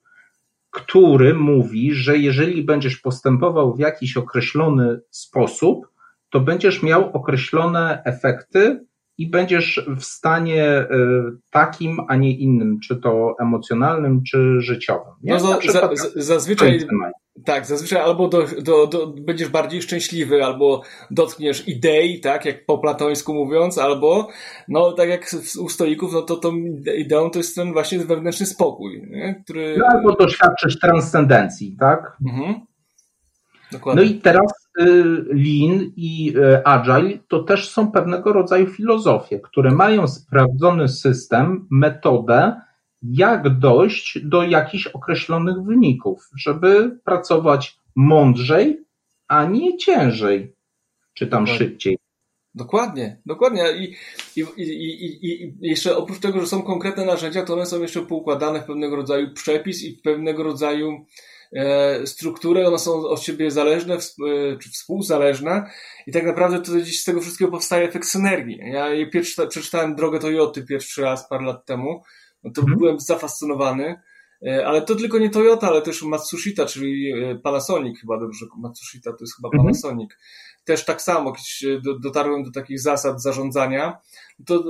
[0.71, 5.87] który mówi, że jeżeli będziesz postępował w jakiś określony sposób,
[6.31, 8.87] to będziesz miał określone efekty,
[9.19, 10.87] i będziesz w stanie y,
[11.51, 15.13] takim, a nie innym, czy to emocjonalnym, czy życiowym.
[15.23, 15.33] Nie?
[15.33, 16.87] No za, za, zazwyczaj
[17.45, 22.79] tak, zazwyczaj albo do, do, do, będziesz bardziej szczęśliwy, albo dotkniesz idei, tak, jak po
[22.79, 24.29] platońsku mówiąc, albo,
[24.69, 26.57] no, tak jak u stoików, no to tą
[26.97, 29.43] ideą to jest ten właśnie wewnętrzny spokój, nie?
[29.45, 29.77] który...
[29.79, 32.17] No, albo doświadczysz transcendencji, tak?
[32.27, 32.55] Mhm.
[33.73, 34.05] Dokładnie.
[34.05, 34.64] No i teraz
[35.27, 42.61] Lean i y, Agile to też są pewnego rodzaju filozofie, które mają sprawdzony system, metodę,
[43.03, 48.85] jak dojść do jakichś określonych wyników, żeby pracować mądrzej,
[49.29, 50.55] a nie ciężej,
[51.15, 51.67] czy tam Dokładnie.
[51.67, 51.99] szybciej.
[52.55, 53.65] Dokładnie, dokładnie.
[53.79, 53.95] I,
[54.37, 58.61] i, i, I jeszcze oprócz tego, że są konkretne narzędzia, to one są jeszcze poukładane
[58.61, 61.07] w pewnego rodzaju przepis i w pewnego rodzaju
[62.05, 63.99] struktury, one są od siebie zależne e,
[64.59, 65.71] czy współzależne
[66.07, 68.59] i tak naprawdę to gdzieś z tego wszystkiego powstaje efekt synergii.
[68.73, 72.03] Ja pierwszy, przeczytałem Drogę Toyoty pierwszy raz parę lat temu,
[72.45, 72.79] no to mhm.
[72.79, 74.01] byłem zafascynowany,
[74.47, 77.13] e, ale to tylko nie Toyota, ale też Matsushita, czyli
[77.43, 79.65] Panasonic chyba dobrze, Matsushita to jest chyba mhm.
[79.65, 80.11] Panasonic.
[80.65, 81.33] Też tak samo,
[82.01, 83.99] dotarłem do takich zasad zarządzania.
[84.47, 84.65] To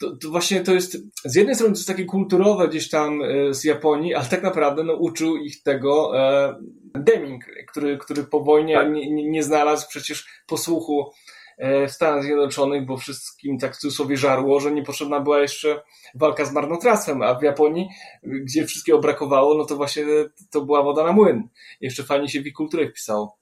[0.00, 3.54] to, to, właśnie to jest, z jednej strony to jest takie kulturowe gdzieś tam e,
[3.54, 6.54] z Japonii, ale tak naprawdę no, uczył ich tego e,
[6.94, 8.92] Deming, który, który po wojnie tak.
[8.92, 11.10] nie, nie, znalazł przecież posłuchu
[11.58, 15.82] e, w Stanach Zjednoczonych, bo wszystkim tak w cudzysłowie żarło, że niepotrzebna była jeszcze
[16.14, 17.88] walka z marnotrawstwem, a w Japonii,
[18.22, 20.04] gdzie wszystkiego brakowało, no to właśnie
[20.50, 21.48] to była woda na młyn.
[21.80, 23.38] Jeszcze fajnie się w ich kulturę wpisało.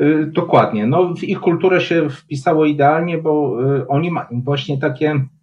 [0.00, 0.86] Y, dokładnie.
[0.86, 3.56] No, w ich kulturę się wpisało idealnie, bo
[3.88, 5.37] oni mają właśnie takie E,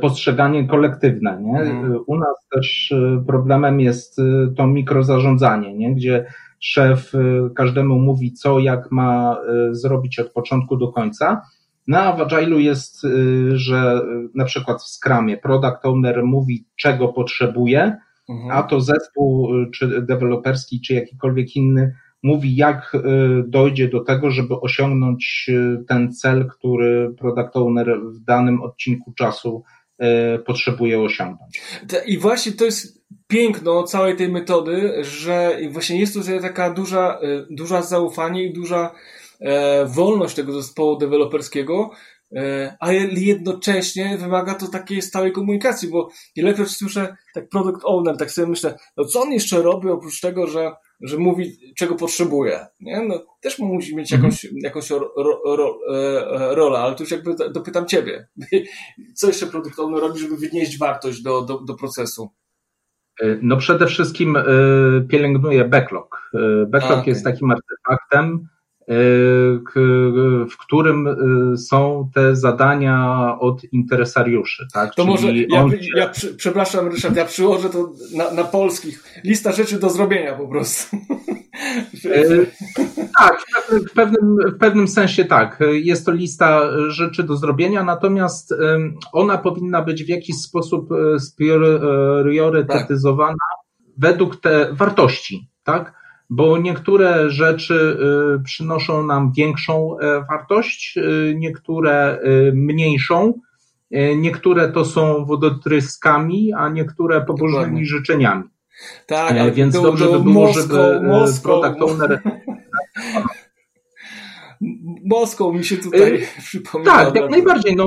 [0.00, 1.42] postrzeganie kolektywne.
[1.42, 1.60] Nie?
[1.60, 1.98] Mhm.
[2.06, 4.22] U nas też e, problemem jest e,
[4.56, 5.94] to mikrozarządzanie, nie?
[5.94, 6.26] gdzie
[6.60, 7.12] szef
[7.56, 9.36] każdemu mówi, co, jak ma
[9.70, 11.42] zrobić od początku do końca.
[11.86, 13.06] No a w Agile'u jest,
[13.52, 14.00] że
[14.34, 17.96] na przykład w Scrumie product owner mówi, czego potrzebuje,
[18.28, 18.50] mhm.
[18.50, 22.98] a to zespół, czy deweloperski, czy jakikolwiek inny mówi, jak y,
[23.48, 29.62] dojdzie do tego, żeby osiągnąć y, ten cel, który product owner w danym odcinku czasu
[30.02, 31.60] y, potrzebuje osiągnąć.
[32.06, 37.18] I właśnie to jest piękno całej tej metody, że właśnie jest tutaj taka duża,
[37.50, 38.94] duża zaufanie i duża
[39.40, 41.90] e, wolność tego zespołu deweloperskiego,
[42.80, 48.48] ale jednocześnie wymaga to takiej stałej komunikacji, bo ilekroć słyszę tak product owner, tak sobie
[48.48, 52.66] myślę, no co on jeszcze robi oprócz tego, że że mówi, czego potrzebuje.
[52.80, 53.02] Nie?
[53.08, 54.32] No, też musi mieć mhm.
[54.32, 58.28] jakąś, jakąś ro, ro, ro, e, rolę, ale tu już jakby dopytam Ciebie.
[59.16, 62.30] Co jeszcze produktowny robi, żeby wynieść wartość do, do, do procesu?
[63.20, 64.44] E, no przede wszystkim e,
[65.08, 66.30] pielęgnuje backlog.
[66.68, 67.08] Backlog A, okay.
[67.08, 68.48] jest takim artefaktem,
[70.50, 71.06] w którym
[71.56, 74.66] są te zadania od interesariuszy.
[74.72, 74.94] Tak?
[74.94, 75.72] To Czyli może ja, on...
[75.96, 79.20] ja przy, przepraszam, Ryszard, ja przyłożę to na, na polskich.
[79.24, 80.96] Lista rzeczy do zrobienia po prostu.
[83.18, 85.60] tak, w pewnym, w pewnym sensie tak.
[85.72, 88.54] Jest to lista rzeczy do zrobienia, natomiast
[89.12, 90.88] ona powinna być w jakiś sposób
[91.18, 93.38] spriorytetyzowana tak.
[93.98, 96.05] według te wartości, tak?
[96.30, 97.98] Bo niektóre rzeczy
[98.38, 103.34] y, przynoszą nam większą e, wartość, y, niektóre y, mniejszą,
[104.16, 108.44] niektóre to są wodotryskami, a niektóre pobożnymi życzeniami.
[109.06, 111.42] Tak, ale więc dobrze by było, Moscow, żeby Moscow.
[111.42, 112.20] product owner
[115.04, 116.92] Moską mi się tutaj przypomina.
[116.92, 117.76] Tak, jak najbardziej.
[117.76, 117.86] No,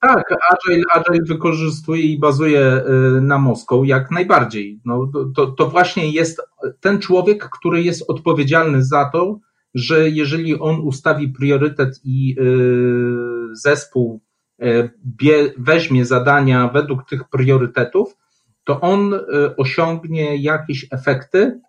[0.00, 4.80] tak, Agile, Agile wykorzystuje i bazuje y, na Moską jak najbardziej.
[4.84, 6.42] No, to, to właśnie jest
[6.80, 9.38] ten człowiek, który jest odpowiedzialny za to,
[9.74, 14.20] że jeżeli on ustawi priorytet i y, zespół
[14.62, 14.90] y,
[15.58, 18.16] weźmie zadania według tych priorytetów,
[18.64, 19.14] to on
[19.56, 21.60] osiągnie jakieś efekty,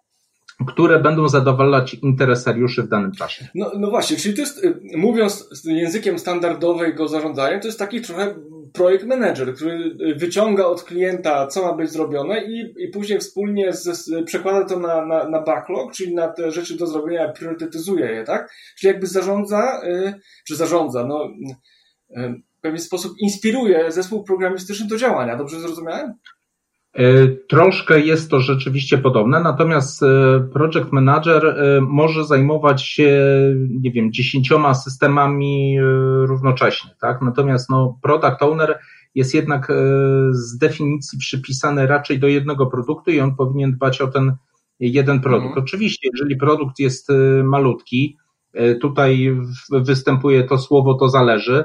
[0.68, 3.48] które będą zadowalać interesariuszy w danym czasie.
[3.56, 8.36] No, no właśnie, czyli to jest, y, mówiąc językiem standardowego zarządzania, to jest taki trochę
[8.74, 14.10] projekt manager, który wyciąga od klienta, co ma być zrobione i, i później wspólnie z,
[14.26, 18.52] przekłada to na, na, na backlog, czyli na te rzeczy do zrobienia, priorytetyzuje je, tak?
[18.78, 20.14] Czyli jakby zarządza, y,
[20.48, 21.30] czy zarządza, no,
[22.18, 25.36] y, w pewien sposób inspiruje zespół programistyczny do działania.
[25.36, 26.14] Dobrze zrozumiałem?
[26.94, 30.08] E, troszkę jest to rzeczywiście podobne, natomiast e,
[30.54, 33.24] project manager e, może zajmować się,
[33.70, 35.78] nie wiem, dziesięcioma systemami
[36.26, 37.22] równocześnie, tak?
[37.22, 38.80] Natomiast no, product owner
[39.16, 39.72] jest jednak
[40.32, 44.36] z definicji przypisany raczej do jednego produktu i on powinien dbać o ten
[44.80, 45.48] jeden produkt.
[45.48, 45.64] Mhm.
[45.64, 47.08] Oczywiście, jeżeli produkt jest
[47.44, 48.18] malutki,
[48.82, 49.38] tutaj
[49.72, 51.64] występuje to słowo to zależy,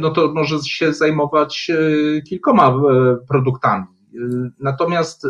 [0.00, 1.70] no to może się zajmować
[2.28, 2.74] kilkoma
[3.28, 3.97] produktami
[4.60, 5.28] Natomiast y,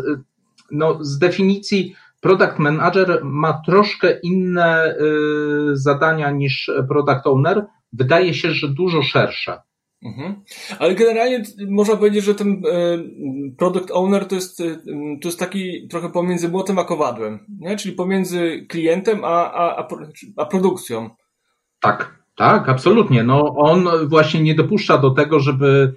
[0.71, 7.65] no, z definicji product manager ma troszkę inne y, zadania niż product owner.
[7.93, 9.61] Wydaje się, że dużo szersze.
[10.03, 10.35] Mhm.
[10.79, 14.57] Ale generalnie można powiedzieć, że ten y, product owner to jest,
[15.21, 17.77] to jest taki trochę pomiędzy młotem a kowadłem, nie?
[17.77, 19.87] czyli pomiędzy klientem a, a,
[20.37, 21.09] a produkcją.
[21.81, 23.23] Tak, tak, absolutnie.
[23.23, 25.93] No, on właśnie nie dopuszcza do tego, żeby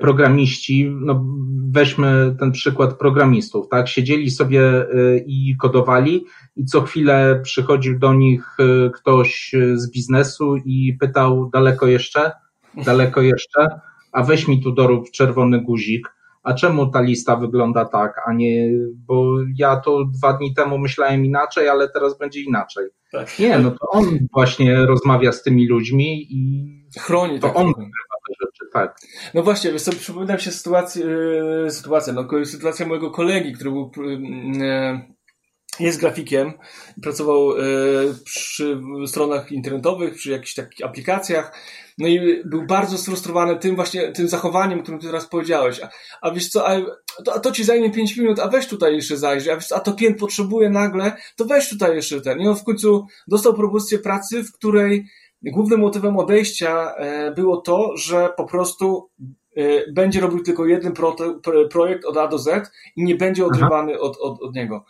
[0.00, 1.24] programiści, no
[1.70, 4.86] weźmy ten przykład programistów, tak, siedzieli sobie e,
[5.26, 6.24] i kodowali
[6.56, 12.32] i co chwilę przychodził do nich e, ktoś z biznesu i pytał daleko jeszcze,
[12.84, 13.80] daleko jeszcze,
[14.12, 18.70] a weź mi tu dorób czerwony guzik, a czemu ta lista wygląda tak, a nie,
[18.94, 22.86] bo ja to dwa dni temu myślałem inaczej, ale teraz będzie inaczej.
[23.12, 23.38] Tak.
[23.38, 26.70] Nie, no to on właśnie rozmawia z tymi ludźmi i
[27.00, 27.72] chroni to tak on
[28.72, 29.00] tak.
[29.34, 31.06] No właśnie, co, przypominam się sytuację,
[31.66, 33.92] e, sytuacja, no, sytuacja mojego kolegi, który był,
[34.62, 35.00] e,
[35.80, 36.52] jest grafikiem,
[37.02, 37.62] pracował e,
[38.24, 41.52] przy stronach internetowych, przy jakichś takich aplikacjach,
[41.98, 45.80] no i był bardzo sfrustrowany tym właśnie, tym zachowaniem, którym ty teraz powiedziałeś.
[45.80, 45.88] A,
[46.20, 46.80] a wiesz co, a
[47.24, 49.92] to, a to ci zajmie 5 minut, a weź tutaj jeszcze zajrzyj, a, a to
[49.92, 52.40] klient potrzebuje nagle, to weź tutaj jeszcze ten.
[52.40, 55.06] I on w końcu dostał propozycję pracy, w której
[55.42, 59.10] głównym motywem odejścia e, było to, że po prostu
[59.56, 60.92] e, będzie robił tylko jeden
[61.70, 64.84] projekt od A do Z i nie będzie odrywany od, od, od niego.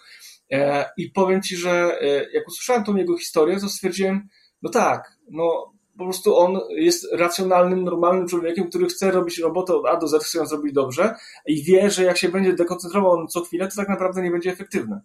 [0.51, 1.99] E, I powiem Ci, że
[2.33, 4.29] jak usłyszałem tą jego historię, to stwierdziłem,
[4.63, 9.87] no tak, no po prostu on jest racjonalnym, normalnym człowiekiem, który chce robić robotę od
[9.87, 11.15] A do Z, chce ją zrobić dobrze
[11.47, 15.01] i wie, że jak się będzie dekoncentrował co chwilę, to tak naprawdę nie będzie efektywny.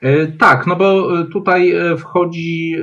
[0.00, 2.76] E, tak, no bo e, tutaj e, wchodzi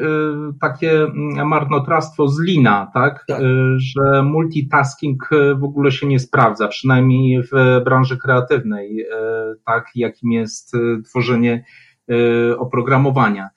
[0.61, 3.26] takie mm, marnotrawstwo z lina, tak?
[3.28, 3.41] tak?
[3.78, 9.05] Że multitasking w ogóle się nie sprawdza, przynajmniej w branży kreatywnej,
[9.65, 10.74] tak, jakim jest
[11.05, 11.65] tworzenie
[12.57, 13.49] oprogramowania.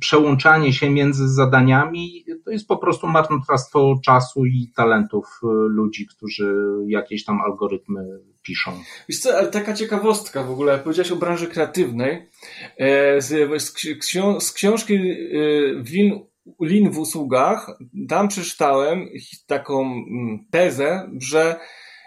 [0.00, 6.54] Przełączanie się między zadaniami to jest po prostu marnotrawstwo czasu i talentów ludzi, którzy
[6.86, 8.04] jakieś tam algorytmy
[8.48, 8.82] piszą.
[9.08, 12.28] Wiesz co, ale taka ciekawostka w ogóle, jak powiedziałeś o branży kreatywnej,
[12.78, 13.72] e, z, z,
[14.40, 15.00] z książki e,
[15.90, 16.20] Lin,
[16.60, 17.70] Lin w usługach,
[18.08, 19.08] tam przeczytałem
[19.46, 21.56] taką mm, tezę, że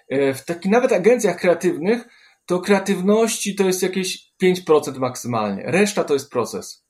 [0.10, 2.08] e, w takich nawet agencjach kreatywnych
[2.46, 5.64] to kreatywności to jest jakieś 5% maksymalnie.
[5.66, 6.86] Reszta to jest proces.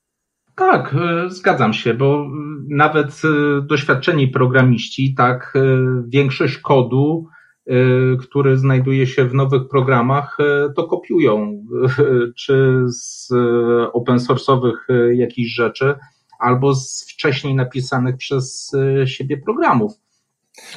[0.55, 0.95] Tak,
[1.27, 2.27] zgadzam się, bo
[2.69, 3.21] nawet
[3.63, 5.53] doświadczeni programiści, tak,
[6.07, 7.27] większość kodu
[8.22, 11.66] który znajduje się w nowych programach, y, to kopiują,
[12.41, 13.30] czy z
[13.93, 15.95] open source'owych y, jakichś rzeczy,
[16.39, 18.72] albo z wcześniej napisanych przez
[19.05, 19.91] siebie programów.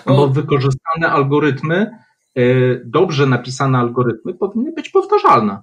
[0.06, 1.90] Bo wykorzystane algorytmy,
[2.84, 5.62] dobrze napisane algorytmy powinny być powtarzalne.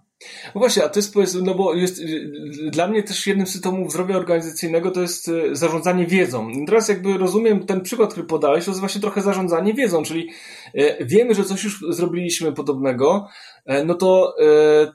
[0.55, 2.31] No właśnie, a to jest no bo jest, y,
[2.71, 6.51] dla mnie też jednym z symptomów zdrowia organizacyjnego to jest y, zarządzanie wiedzą.
[6.65, 10.29] Teraz jakby rozumiem ten przykład, który podałeś, to jest właśnie trochę zarządzanie wiedzą, czyli
[10.75, 13.27] y, wiemy, że coś już zrobiliśmy podobnego,
[13.85, 14.35] no to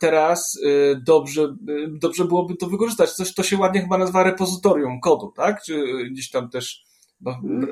[0.00, 0.60] teraz
[1.04, 1.56] dobrze,
[1.88, 3.10] dobrze byłoby to wykorzystać.
[3.10, 5.62] Coś to się ładnie chyba nazywa repozytorium kodu, tak?
[5.62, 6.84] Czy gdzieś tam też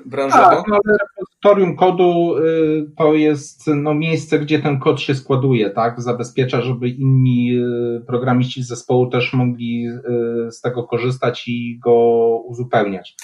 [0.06, 0.44] branżowo?
[0.44, 5.70] Tak, no ale repozytorium kodu y, to jest no, miejsce, gdzie ten kod się składuje,
[5.70, 6.02] tak?
[6.02, 11.94] Zabezpiecza, żeby inni y, programiści z zespołu też mogli y, z tego korzystać i go
[12.46, 13.16] uzupełniać.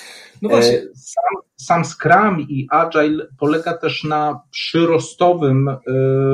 [0.43, 0.79] No właśnie.
[0.79, 5.77] E, sam, sam Scrum i Agile polega też na przyrostowym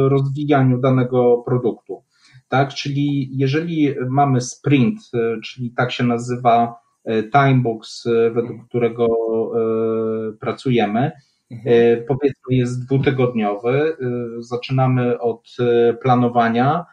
[0.08, 2.02] rozwijaniu danego produktu.
[2.48, 4.98] Tak, czyli jeżeli mamy sprint,
[5.44, 6.85] czyli tak się nazywa
[7.32, 11.12] timebox, e, według którego e, pracujemy.
[11.50, 12.04] Mhm.
[12.08, 13.96] Powiedzmy jest dwutygodniowy.
[14.38, 15.56] Zaczynamy od
[16.02, 16.84] planowania.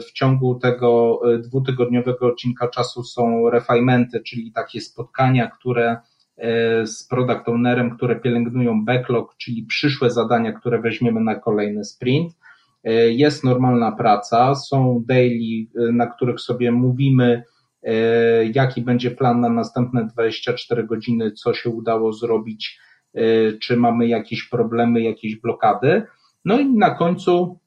[0.00, 5.96] W ciągu tego dwutygodniowego odcinka czasu są refinementy, czyli takie spotkania, które
[6.84, 12.32] z product ownerem, które pielęgnują backlog, czyli przyszłe zadania, które weźmiemy na kolejny sprint.
[13.08, 17.55] Jest normalna praca, są daily, na których sobie mówimy, E,
[18.54, 22.80] jaki będzie plan na następne 24 godziny, co się udało zrobić,
[23.14, 23.20] e,
[23.52, 26.02] czy mamy jakieś problemy, jakieś blokady.
[26.44, 27.58] No i na końcu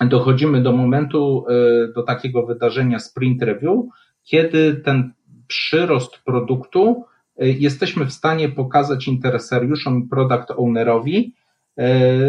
[0.00, 3.84] dochodzimy do momentu, e, do takiego wydarzenia sprint review,
[4.22, 5.12] kiedy ten
[5.48, 7.04] przyrost produktu
[7.38, 11.34] jesteśmy w stanie pokazać interesariuszom i product ownerowi,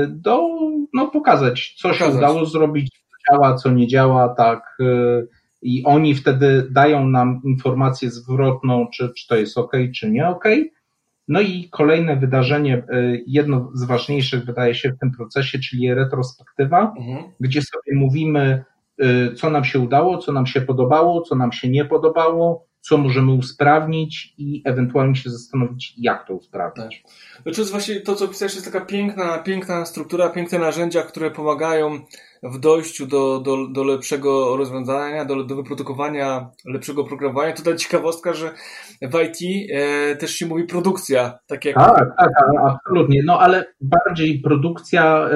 [0.08, 0.50] do,
[0.94, 4.78] no, pokazać, co się udało zrobić, co działa, co nie działa, tak,
[5.62, 10.43] i oni wtedy dają nam informację zwrotną, czy, czy to jest ok, czy nie ok.
[11.28, 16.93] No i kolejne wydarzenie, y, jedno z ważniejszych wydaje się w tym procesie, czyli retrospektywa,
[16.97, 17.24] mhm.
[17.39, 18.64] gdzie sobie mówimy,
[19.01, 22.97] y, co nam się udało, co nam się podobało, co nam się nie podobało, co
[22.97, 27.01] możemy usprawnić i ewentualnie się zastanowić, jak to usprawnić.
[27.03, 27.11] Tak.
[27.45, 31.32] No to jest właśnie to, co opisałeś, jest taka piękna, piękna struktura, piękne narzędzia, które
[31.32, 31.99] pomagają
[32.43, 37.53] w dojściu do, do, do lepszego rozwiązania, do, do wyprodukowania lepszego programowania.
[37.53, 38.51] Tutaj ciekawostka, że
[39.01, 41.39] w IT e, też się mówi produkcja.
[41.47, 41.75] Tak, jak...
[41.75, 42.32] tak, tak,
[42.67, 43.21] absolutnie.
[43.25, 45.30] No ale bardziej produkcja e,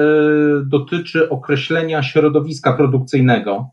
[0.66, 3.70] dotyczy określenia środowiska produkcyjnego,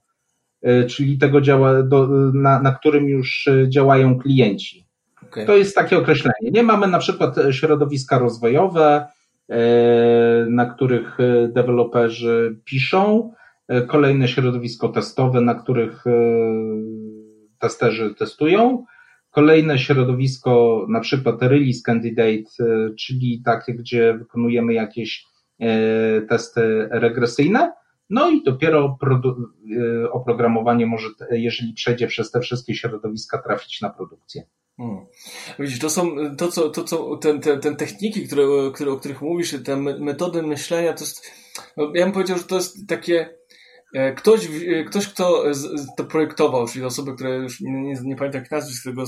[0.89, 4.86] czyli tego, działa, do, na, na którym już e, działają klienci.
[5.24, 5.45] Okay.
[5.45, 6.51] To jest takie określenie.
[6.51, 9.05] Nie mamy na przykład środowiska rozwojowe,
[9.49, 13.34] E, na których e, deweloperzy piszą,
[13.68, 16.03] e, kolejne środowisko testowe, na których
[17.60, 18.86] testerzy testują,
[19.32, 22.49] kolejne środowisko, na przykład release candidate,
[22.99, 25.26] czyli takie, gdzie wykonujemy jakieś
[26.30, 27.74] testy regresyjne,
[28.10, 28.97] no i dopiero
[30.12, 34.43] oprogramowanie może, jeżeli przejdzie przez te wszystkie środowiska, trafić na produkcję.
[34.78, 35.05] Hmm.
[35.60, 38.43] Widzisz, to są to, co, to, co ten, ten, ten techniki, które,
[38.74, 41.32] które, o których mówisz, te metody myślenia, to jest,
[41.78, 43.39] no, ja bym powiedział, że to jest takie,
[44.16, 45.44] ktoś, e, ktoś kto
[45.98, 49.04] to projektował, czyli osoby, które już nie, nie, nie pamiętam jak nazwisk tego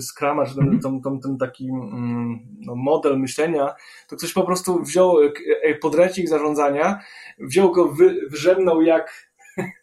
[0.00, 3.74] Scrama, czy ten, ten, ten, ten taki mm, no, model myślenia,
[4.08, 7.00] to ktoś po prostu wziął e, podręcznik zarządzania,
[7.38, 9.31] wziął go, wy, wyrzemnął jak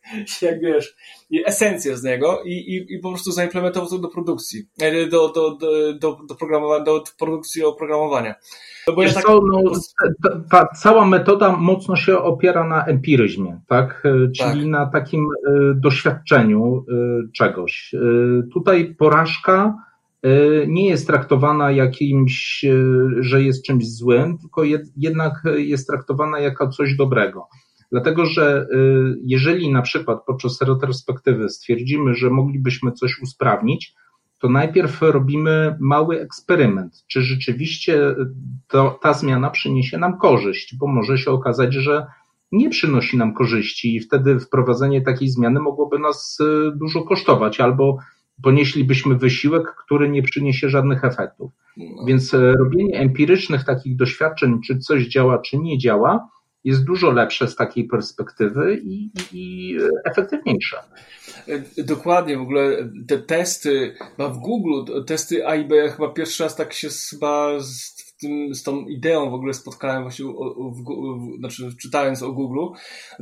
[0.42, 0.96] jak wiesz,
[1.46, 5.56] esencję z niego i, i, i po prostu zaimplementował to do produkcji, e, do, do,
[5.56, 8.36] do, do, do, programowania, do produkcji oprogramowania.
[8.88, 9.24] No bo tak...
[9.24, 9.72] co, no,
[10.24, 14.04] ta, ta, cała metoda mocno się opiera na empiryzmie, tak?
[14.06, 14.66] E, czyli tak.
[14.66, 16.86] na takim y, doświadczeniu
[17.34, 17.96] czegoś.
[18.54, 19.74] Tutaj porażka
[20.68, 22.66] nie jest traktowana jakimś,
[23.20, 24.64] że jest czymś złym, tylko
[24.98, 27.48] jednak jest traktowana jako coś dobrego.
[27.92, 33.94] Dlatego, że y, jeżeli na przykład podczas retrospektywy stwierdzimy, że moglibyśmy coś usprawnić,
[34.40, 38.16] to najpierw robimy mały eksperyment, czy rzeczywiście
[38.68, 42.06] to, ta zmiana przyniesie nam korzyść, bo może się okazać, że
[42.52, 47.98] nie przynosi nam korzyści i wtedy wprowadzenie takiej zmiany mogłoby nas y, dużo kosztować albo
[48.44, 51.52] ponieślibyśmy wysiłek, który nie przyniesie żadnych efektów.
[51.78, 52.06] No.
[52.06, 56.28] Więc y, robienie empirycznych takich doświadczeń, czy coś działa, czy nie działa,
[56.70, 60.78] jest dużo lepsze z takiej perspektywy i, i efektywniejsze.
[61.78, 66.74] Dokładnie, w ogóle te testy, w Google testy A i B, chyba pierwszy raz tak
[66.74, 70.84] się chyba z, tym, z tą ideą w ogóle spotkałem właśnie u, u, w,
[71.40, 72.66] znaczy czytając o Google.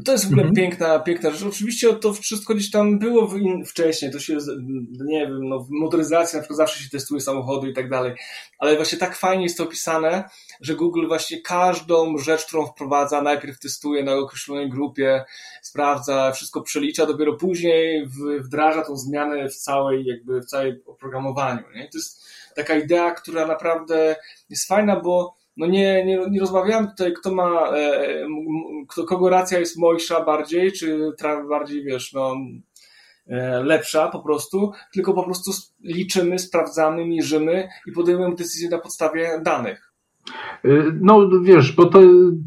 [0.05, 0.55] To jest w ogóle mhm.
[0.55, 1.43] piękna, piękna rzecz.
[1.43, 4.37] Oczywiście to wszystko gdzieś tam było w in, wcześniej, to się,
[5.05, 8.13] nie wiem, no, w motoryzacji na przykład zawsze się testuje samochody i tak dalej,
[8.59, 10.29] ale właśnie tak fajnie jest to opisane,
[10.61, 15.23] że Google właśnie każdą rzecz, którą wprowadza, najpierw testuje na określonej grupie,
[15.61, 18.07] sprawdza, wszystko przelicza, dopiero później
[18.39, 21.63] wdraża tą zmianę w całej, jakby w całej oprogramowaniu.
[21.75, 21.89] Nie?
[21.89, 22.27] To jest
[22.57, 24.15] taka idea, która naprawdę
[24.49, 28.27] jest fajna, bo no nie, nie, nie rozmawiałem tutaj, kto ma, e,
[28.89, 31.11] kto, kogo racja jest mojsza bardziej, czy
[31.49, 32.35] bardziej, wiesz, no,
[33.63, 35.51] lepsza po prostu, tylko po prostu
[35.83, 39.86] liczymy, sprawdzamy, mierzymy i podejmujemy decyzje na podstawie danych.
[40.65, 41.99] Y, no wiesz, bo to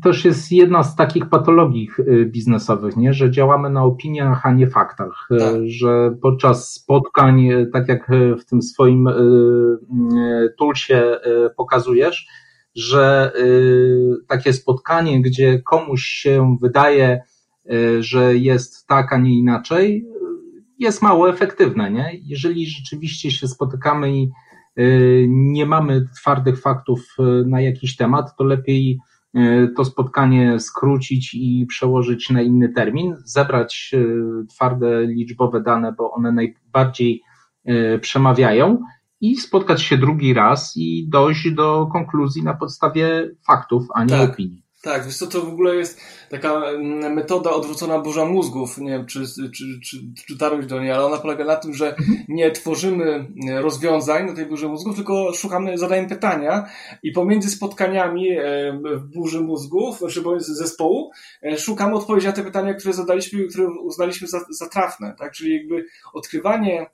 [0.02, 3.12] też jest jedna z takich patologii y, biznesowych, nie?
[3.12, 5.54] że działamy na opiniach, a nie faktach, y, tak.
[5.66, 9.08] że podczas spotkań, tak jak w tym swoim
[10.58, 11.20] tulsie
[11.56, 12.26] pokazujesz,
[12.74, 13.32] że
[14.28, 17.20] takie spotkanie, gdzie komuś się wydaje,
[18.00, 20.06] że jest tak, a nie inaczej,
[20.78, 21.90] jest mało efektywne.
[21.90, 22.10] Nie?
[22.22, 24.30] Jeżeli rzeczywiście się spotykamy i
[25.28, 28.98] nie mamy twardych faktów y, na jakiś temat, to lepiej
[29.36, 33.94] y, to spotkanie skrócić i przełożyć na inny termin, zebrać
[34.48, 37.22] twarde liczbowe dane, bo one najbardziej
[38.00, 38.78] przemawiają
[39.20, 44.30] i spotkać się drugi raz i dojść do konkluzji na podstawie faktów, a nie tak.
[44.30, 44.69] opinii.
[44.82, 46.00] Tak, wiesz co, to w ogóle jest
[46.30, 50.90] taka mm, metoda odwrócona burza mózgów, nie wiem, czy, czy, czy, czy dotarłeś do niej,
[50.90, 52.24] ale ona polega na tym, że mhm.
[52.28, 53.26] nie tworzymy
[53.60, 56.70] rozwiązań na tej burzy mózgów, tylko szukamy, zadajemy pytania
[57.02, 58.42] i pomiędzy spotkaniami e,
[58.94, 61.10] w burzy mózgów, znaczy pomiędzy zespołu,
[61.42, 65.32] e, szukamy odpowiedzi na te pytania, które zadaliśmy i które uznaliśmy za, za trafne, tak,
[65.32, 66.86] czyli jakby odkrywanie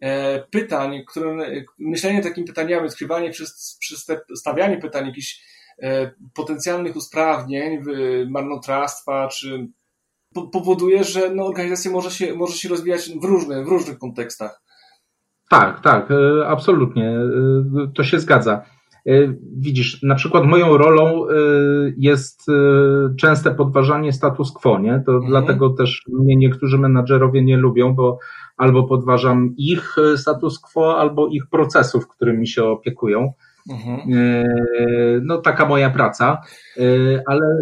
[0.00, 1.36] e, pytań, które,
[1.78, 5.51] myślenie takimi pytaniami, odkrywanie przez, przez te stawianie pytań, jakichś E,
[6.34, 7.82] potencjalnych usprawnień,
[8.30, 9.68] marnotrawstwa, czy
[10.52, 14.62] powoduje, że no, organizacja może się, może się rozwijać w różnych, w różnych kontekstach.
[15.50, 17.08] Tak, tak, e, absolutnie.
[17.10, 18.62] E, to się zgadza.
[19.56, 21.26] Widzisz, na przykład moją rolą
[21.96, 22.46] jest
[23.18, 25.02] częste podważanie status quo, nie?
[25.06, 25.30] To mhm.
[25.30, 28.18] dlatego też mnie niektórzy menadżerowie nie lubią, bo
[28.56, 33.32] albo podważam ich status quo, albo ich procesów, którymi się opiekują.
[33.70, 34.12] Mhm.
[34.12, 34.44] E,
[35.22, 36.40] no, taka moja praca,
[36.76, 36.82] e,
[37.26, 37.58] ale e,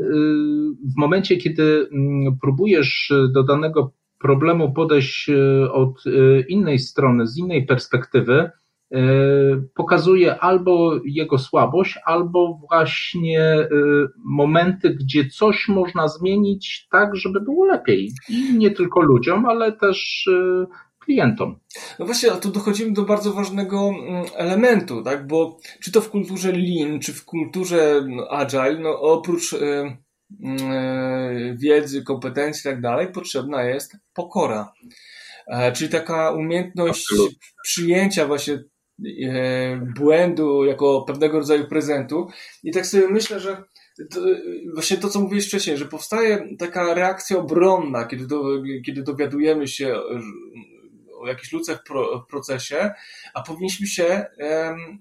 [0.95, 5.31] w momencie, kiedy mm, próbujesz do danego problemu podejść
[5.73, 6.05] od
[6.49, 8.51] innej strony, z innej perspektywy,
[9.75, 13.69] pokazuje albo jego słabość, albo właśnie
[14.25, 18.13] momenty, gdzie coś można zmienić tak, żeby było lepiej.
[18.29, 20.29] I nie tylko ludziom, ale też
[21.11, 21.59] klientom.
[21.99, 25.27] No właśnie, a tu dochodzimy do bardzo ważnego mm, elementu, tak?
[25.27, 29.97] Bo czy to w kulturze Lean, czy w kulturze no, Agile, no oprócz yy,
[30.41, 34.73] yy, wiedzy, kompetencji i tak dalej, potrzebna jest pokora.
[35.51, 37.39] E, czyli taka umiejętność Absolutnie.
[37.65, 42.29] przyjęcia właśnie e, błędu jako pewnego rodzaju prezentu.
[42.63, 43.65] I tak sobie myślę, że
[44.11, 44.21] to,
[44.75, 48.43] właśnie to, co mówiłeś wcześniej, że powstaje taka reakcja obronna, kiedy, do,
[48.87, 49.95] kiedy dowiadujemy się
[51.21, 52.91] o jakichś luce w, pro, w procesie,
[53.35, 54.27] a powinniśmy się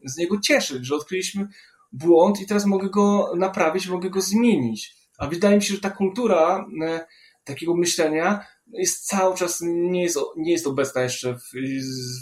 [0.05, 1.47] z niego cieszyć, że odkryliśmy
[1.91, 4.95] błąd i teraz mogę go naprawić, mogę go zmienić.
[5.17, 7.07] A wydaje mi się, że ta kultura e,
[7.43, 11.43] takiego myślenia jest cały czas, nie jest, nie jest obecna jeszcze w,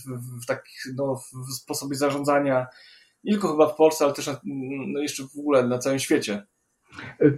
[0.08, 1.16] w, w takich, no,
[1.50, 2.68] w sposobie zarządzania,
[3.24, 6.48] nie tylko chyba w Polsce, ale też na, no, jeszcze w ogóle na całym świecie.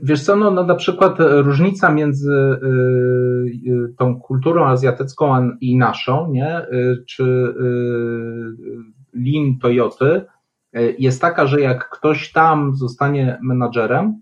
[0.04, 2.68] Wiesz co, no, no na przykład różnica między y,
[3.72, 7.54] y, tą kulturą azjatycką i naszą, nie, y, czy
[9.14, 10.26] Lean Toyoty
[11.00, 14.22] jest taka, że jak ktoś tam zostanie menadżerem,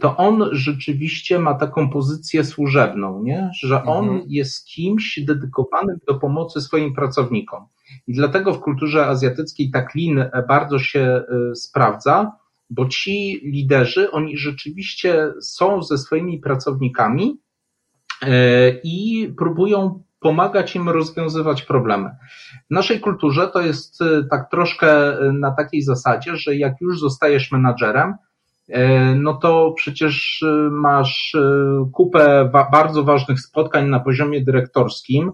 [0.00, 3.50] to on rzeczywiście ma taką pozycję służebną, nie?
[3.62, 4.24] że on mhm.
[4.28, 7.64] jest kimś dedykowanym do pomocy swoim pracownikom.
[8.06, 11.22] I dlatego w kulturze azjatyckiej tak Lean bardzo się
[11.54, 12.32] sprawdza,
[12.70, 17.40] bo ci liderzy, oni rzeczywiście są ze swoimi pracownikami
[18.22, 22.10] e, i próbują pomagać im rozwiązywać problemy.
[22.70, 27.00] W naszej kulturze to jest e, tak troszkę e, na takiej zasadzie, że jak już
[27.00, 28.14] zostajesz menadżerem,
[29.16, 31.36] no to przecież masz
[31.92, 35.32] kupę bardzo ważnych spotkań na poziomie dyrektorskim,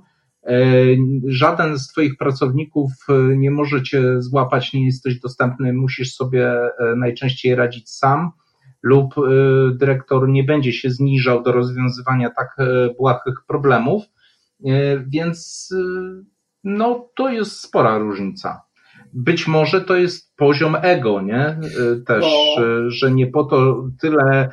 [1.26, 6.70] żaden z Twoich pracowników e, nie może Cię złapać, nie jesteś dostępny, musisz sobie e,
[6.96, 8.30] najczęściej radzić sam,
[8.82, 9.14] lub
[9.74, 12.56] dyrektor nie będzie się zniżał do rozwiązywania tak
[12.98, 14.04] błahych problemów,
[15.06, 15.68] więc
[16.64, 18.62] no, to jest spora różnica.
[19.12, 21.58] Być może to jest poziom ego, nie?
[22.06, 22.90] Też, no.
[22.90, 24.50] że nie po to tyle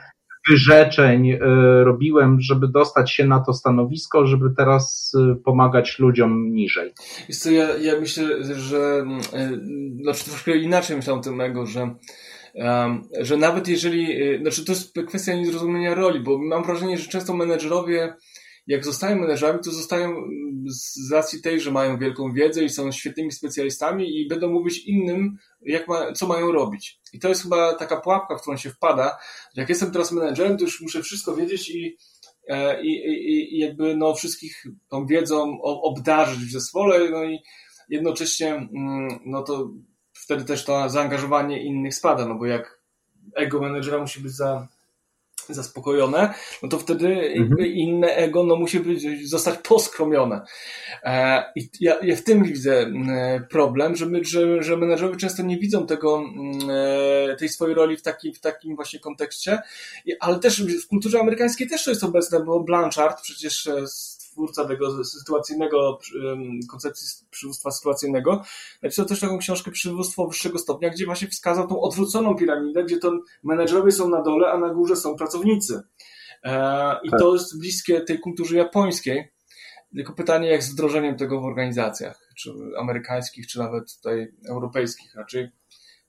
[0.50, 1.40] wyrzeczeń e,
[1.84, 6.94] robiłem, żeby dostać się na to stanowisko, żeby teraz e, pomagać ludziom niżej.
[7.32, 9.50] Co, ja, ja myślę, że mm, e,
[10.04, 11.96] znaczy troszkę inaczej myślałem o tym że
[13.22, 14.08] że nawet jeżeli,
[14.42, 18.14] znaczy to jest kwestia niezrozumienia roli, bo mam wrażenie, że często menedżerowie
[18.68, 20.16] jak zostają menedżerami, to zostają
[20.68, 25.38] z racji tej, że mają wielką wiedzę i są świetnymi specjalistami i będą mówić innym,
[25.62, 27.00] jak ma, co mają robić.
[27.14, 29.18] I to jest chyba taka pułapka, w którą się wpada.
[29.56, 31.98] Jak jestem teraz menedżerem, to już muszę wszystko wiedzieć i
[32.82, 37.40] i, i, i jakby no wszystkich tą wiedzą obdarzyć w zespole, no i
[37.90, 39.72] jednocześnie mm, no to
[40.14, 42.82] wtedy też to zaangażowanie innych spada, no bo jak
[43.36, 44.68] ego menedżera musi być za,
[45.54, 46.34] zaspokojone,
[46.64, 47.68] no to wtedy mhm.
[47.68, 50.42] inne ego no, musi być, zostać poskromione.
[51.04, 52.92] E, I ja, ja w tym widzę
[53.50, 56.24] problem, że, my, że, że menedżerowie często nie widzą tego,
[56.70, 59.62] e, tej swojej roli w, taki, w takim właśnie kontekście,
[60.20, 63.70] ale też w kulturze amerykańskiej też to jest obecne, bo Blanchard przecież
[64.32, 66.00] twórca tego sytuacyjnego,
[66.70, 68.44] koncepcji przywództwa sytuacyjnego,
[68.84, 73.12] napisał też taką książkę Przywództwo wyższego stopnia, gdzie właśnie wskazał tą odwróconą piramidę, gdzie to
[73.44, 75.82] menedżerowie są na dole, a na górze są pracownicy.
[76.44, 77.20] E, I tak.
[77.20, 79.32] to jest bliskie tej kulturze japońskiej.
[79.96, 85.16] Tylko pytanie, jak z wdrożeniem tego w organizacjach, czy amerykańskich, czy nawet tutaj europejskich.
[85.16, 85.52] Raczej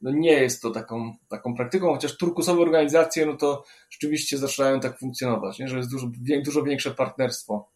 [0.03, 4.99] no nie jest to taką, taką praktyką, chociaż turkusowe organizacje, no to rzeczywiście zaczynają tak
[4.99, 5.68] funkcjonować, nie?
[5.68, 6.11] że jest dużo,
[6.45, 7.72] dużo większe partnerstwo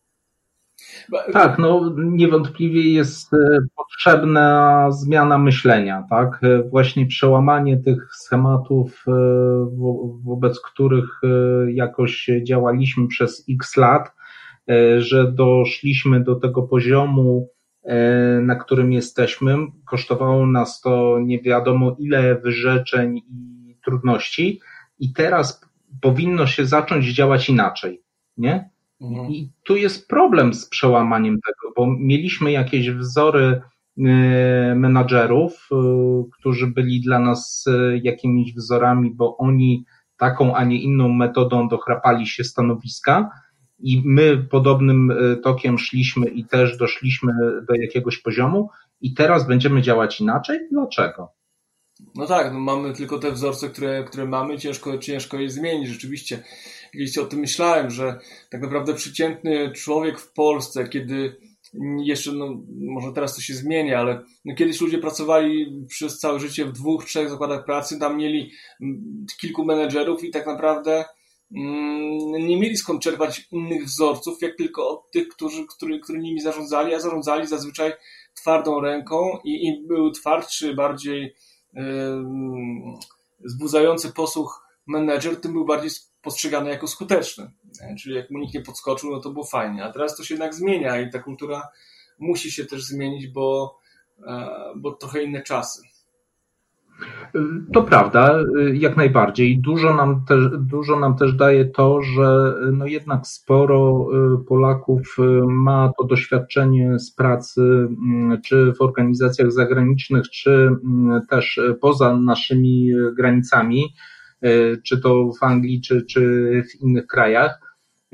[1.33, 6.41] tak, no niewątpliwie jest e, potrzebna zmiana myślenia, tak?
[6.43, 9.12] E, właśnie przełamanie tych schematów, e,
[10.24, 11.20] wobec których
[11.68, 14.12] jakoś działaliśmy przez x lat,
[14.99, 17.49] że doszliśmy do tego poziomu,
[18.43, 19.57] na którym jesteśmy.
[19.85, 24.61] Kosztowało nas to nie wiadomo ile wyrzeczeń i trudności,
[24.99, 25.61] i teraz
[26.01, 28.03] powinno się zacząć działać inaczej,
[28.37, 28.70] nie?
[29.01, 29.30] Mhm.
[29.30, 33.61] I tu jest problem z przełamaniem tego, bo mieliśmy jakieś wzory
[33.99, 34.03] y,
[34.76, 35.76] menadżerów, y,
[36.38, 39.84] którzy byli dla nas y, jakimiś wzorami, bo oni
[40.18, 43.30] taką, a nie inną metodą dochrapali się stanowiska
[43.78, 47.32] i my podobnym tokiem szliśmy i też doszliśmy
[47.68, 48.70] do jakiegoś poziomu
[49.01, 50.59] i teraz będziemy działać inaczej?
[50.72, 51.36] Dlaczego?
[52.14, 55.88] No tak, no mamy tylko te wzorce, które, które mamy, ciężko, ciężko je zmienić.
[55.88, 56.42] Rzeczywiście,
[56.92, 58.18] kiedyś o tym myślałem, że
[58.51, 61.36] tak naprawdę przeciętny człowiek w Polsce, kiedy
[62.05, 66.64] jeszcze, no, może teraz to się zmienia, ale no, kiedyś ludzie pracowali przez całe życie
[66.64, 71.05] w dwóch, trzech zakładach pracy, tam mieli mm, kilku menedżerów i tak naprawdę
[71.57, 76.94] mm, nie mieli skąd czerpać innych wzorców, jak tylko od tych, którzy, który, nimi zarządzali,
[76.94, 77.92] a zarządzali zazwyczaj
[78.34, 81.34] twardą ręką i im był twardszy, bardziej
[83.41, 85.91] wzbudzający posłuch menedżer, tym był bardziej
[86.22, 87.51] postrzegany jako skuteczny.
[88.03, 89.85] Czyli jak mu nikt nie podskoczył, no to było fajnie.
[89.85, 91.68] A teraz to się jednak zmienia i ta kultura
[92.18, 93.79] musi się też zmienić, bo,
[94.27, 95.83] e, bo trochę inne czasy.
[97.72, 98.38] To prawda,
[98.72, 99.59] jak najbardziej.
[99.59, 105.22] Dużo nam, też, dużo nam też daje to, że no jednak sporo y, Polaków y,
[105.47, 112.90] ma to doświadczenie z pracy, mm, czy w organizacjach zagranicznych, czy mm, też poza naszymi
[113.16, 113.94] granicami,
[114.44, 117.65] y, czy to w Anglii, czy, czy w innych krajach.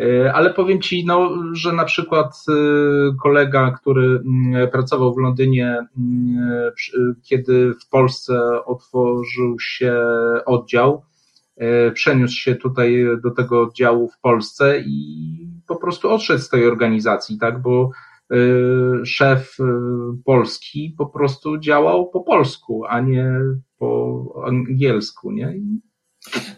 [0.02, 2.52] E, ale powiem Ci, no, że na przykład e,
[3.22, 6.72] kolega, który mm, pracował w Londynie, mm, e,
[7.22, 9.96] kiedy w Polsce otworzył się
[10.46, 11.02] oddział,
[11.94, 17.38] przeniósł się tutaj do tego oddziału w Polsce i po prostu odszedł z tej organizacji,
[17.38, 17.90] tak, bo
[19.04, 19.56] szef
[20.24, 23.30] polski po prostu działał po polsku, a nie
[23.78, 25.54] po angielsku, nie?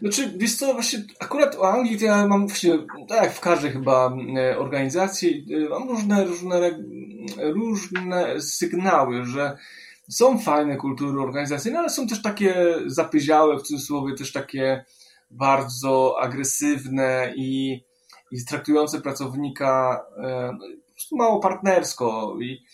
[0.01, 3.73] Znaczy, wiesz co, właśnie akurat o Anglii to ja mam właśnie, tak jak w każdej
[3.73, 6.71] chyba e, organizacji, e, mam różne, różne,
[7.39, 9.59] różne sygnały, że
[10.09, 14.85] są fajne kultury organizacyjne, ale są też takie zapyziałe, w cudzysłowie też takie
[15.31, 17.81] bardzo agresywne i,
[18.31, 20.05] i traktujące pracownika
[20.53, 22.65] no, po prostu mało partnersko i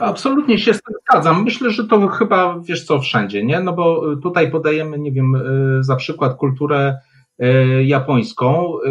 [0.00, 1.44] Absolutnie się z tym zgadzam.
[1.44, 3.60] Myślę, że to chyba wiesz co wszędzie, nie?
[3.60, 6.98] No bo tutaj podajemy, nie wiem, y, za przykład kulturę
[7.42, 8.90] y, japońską, y,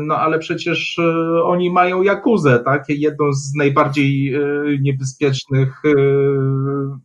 [0.00, 1.00] no ale przecież
[1.44, 2.84] oni mają jakuzę, tak?
[2.88, 4.34] Jedną z najbardziej
[4.80, 5.82] niebezpiecznych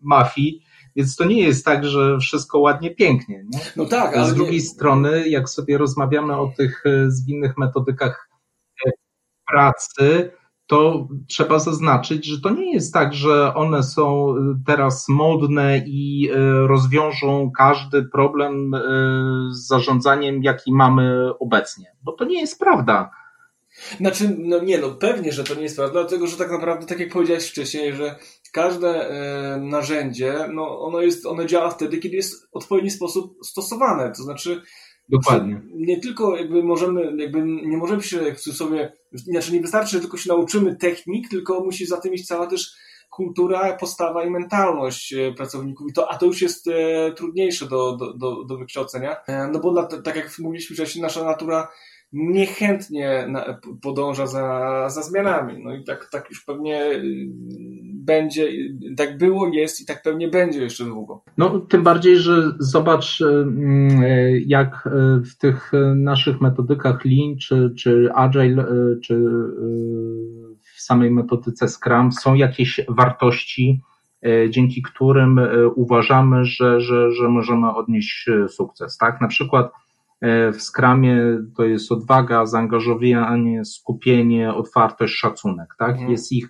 [0.01, 0.61] mafii.
[0.95, 3.43] Więc to nie jest tak, że wszystko ładnie, pięknie.
[3.49, 3.59] Nie?
[3.75, 4.61] No tak, ale Z drugiej nie...
[4.61, 8.29] strony, jak sobie rozmawiamy o tych zwinnych metodykach
[9.51, 10.31] pracy,
[10.71, 16.29] to trzeba zaznaczyć, że to nie jest tak, że one są y, teraz modne i
[16.31, 18.79] y, rozwiążą każdy problem y,
[19.51, 23.11] z zarządzaniem, jaki mamy obecnie, bo to nie jest prawda.
[23.97, 26.99] Znaczy, no nie, no pewnie, że to nie jest prawda, dlatego że tak naprawdę, tak
[26.99, 28.15] jak powiedziałeś wcześniej, że
[28.53, 34.11] każde e, narzędzie, no ono jest, ono działa wtedy, kiedy jest w odpowiedni sposób stosowane,
[34.17, 34.61] to znaczy
[35.09, 35.61] Dokładnie.
[35.73, 40.17] Nie tylko jakby możemy, jakby nie możemy się w sobie, znaczy nie wystarczy, że tylko
[40.17, 42.75] się nauczymy technik, tylko musi za tym iść cała też
[43.09, 45.89] kultura, postawa i mentalność e, pracowników.
[45.89, 49.15] I to, a to już jest e, trudniejsze do, do, do, do wykształcenia.
[49.27, 51.67] E, no bo tak jak mówiliśmy wcześniej, nasza natura
[52.13, 53.27] niechętnie
[53.81, 55.63] podąża za, za zmianami.
[55.63, 57.03] No i tak, tak już pewnie y,
[57.93, 58.47] będzie,
[58.97, 61.23] tak było, jest i tak pewnie będzie jeszcze długo.
[61.37, 64.03] No, tym bardziej, że zobacz, y, mm,
[64.45, 64.89] jak
[65.25, 68.65] w tych naszych metodykach Lean, czy, czy Agile,
[69.03, 69.23] czy
[70.75, 73.81] w samej metodyce Scrum są jakieś wartości,
[74.49, 75.39] dzięki którym
[75.75, 78.97] uważamy, że, że, że możemy odnieść sukces.
[78.97, 79.21] Tak?
[79.21, 79.71] Na przykład
[80.53, 81.17] w skramie
[81.57, 85.91] to jest odwaga, zaangażowanie, skupienie, otwartość, szacunek, tak?
[85.91, 86.11] Mhm.
[86.11, 86.49] Jest ich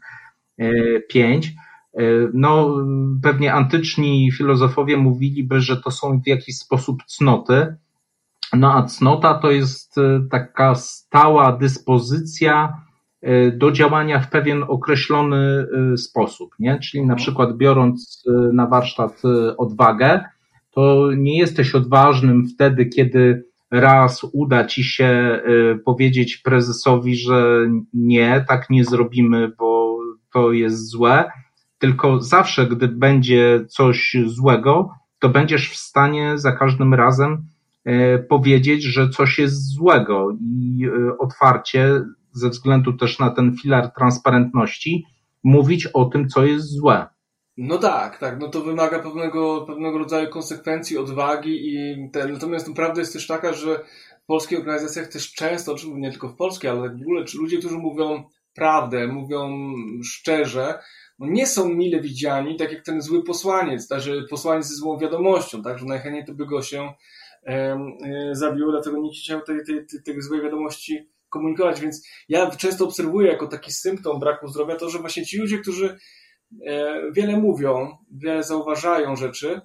[0.57, 0.71] e,
[1.09, 1.47] pięć.
[1.47, 2.03] E,
[2.33, 2.77] no,
[3.23, 7.75] pewnie antyczni filozofowie mówiliby, że to są w jakiś sposób cnoty.
[8.53, 9.95] No, a cnota to jest
[10.31, 12.81] taka stała dyspozycja
[13.53, 15.67] do działania w pewien określony
[15.97, 16.79] sposób, nie?
[16.79, 17.17] Czyli na mhm.
[17.17, 19.21] przykład biorąc na warsztat
[19.57, 20.23] odwagę,
[20.71, 25.41] to nie jesteś odważnym wtedy, kiedy raz uda ci się
[25.75, 29.97] y, powiedzieć prezesowi, że nie, tak nie zrobimy, bo
[30.33, 31.31] to jest złe,
[31.79, 37.45] tylko zawsze, gdy będzie coś złego, to będziesz w stanie za każdym razem
[37.87, 42.01] y, powiedzieć, że coś jest złego i y, otwarcie,
[42.31, 45.05] ze względu też na ten filar transparentności,
[45.43, 47.07] mówić o tym, co jest złe.
[47.63, 52.99] No tak, tak, no to wymaga pewnego, pewnego rodzaju konsekwencji, odwagi i ten, natomiast prawda
[52.99, 53.83] jest też taka, że
[54.23, 57.57] w polskich organizacjach też często, czy nie tylko w polskiej, ale w ogóle, czy ludzie,
[57.57, 60.79] którzy mówią prawdę, mówią szczerze,
[61.19, 65.61] no nie są mile widziani, tak jak ten zły posłaniec, także posłaniec ze złą wiadomością,
[65.63, 66.93] tak, że najchętniej to by go się
[67.45, 67.79] e,
[68.31, 73.31] zabiło, dlatego nie chciał tej, tej, tej, tej złej wiadomości komunikować, więc ja często obserwuję
[73.31, 75.97] jako taki symptom braku zdrowia to, że właśnie ci ludzie, którzy E,
[77.11, 79.61] wiele mówią, wiele zauważają rzeczy,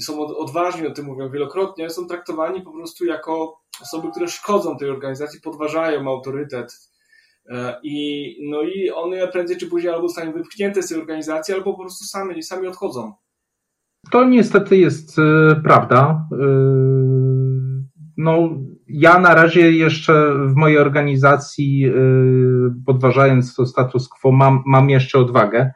[0.00, 4.90] są odważni o tym mówią wielokrotnie, są traktowani po prostu jako osoby, które szkodzą tej
[4.90, 6.72] organizacji, podważają autorytet.
[7.50, 11.72] E, I, no i one prędzej czy później albo zostaną wypchnięte z tej organizacji, albo
[11.72, 13.12] po prostu sami, sami odchodzą.
[14.10, 16.28] To niestety jest e, prawda.
[18.16, 18.48] No,
[18.88, 21.92] ja na razie jeszcze w mojej organizacji,
[22.86, 25.72] podważając to status quo, mam, mam jeszcze odwagę.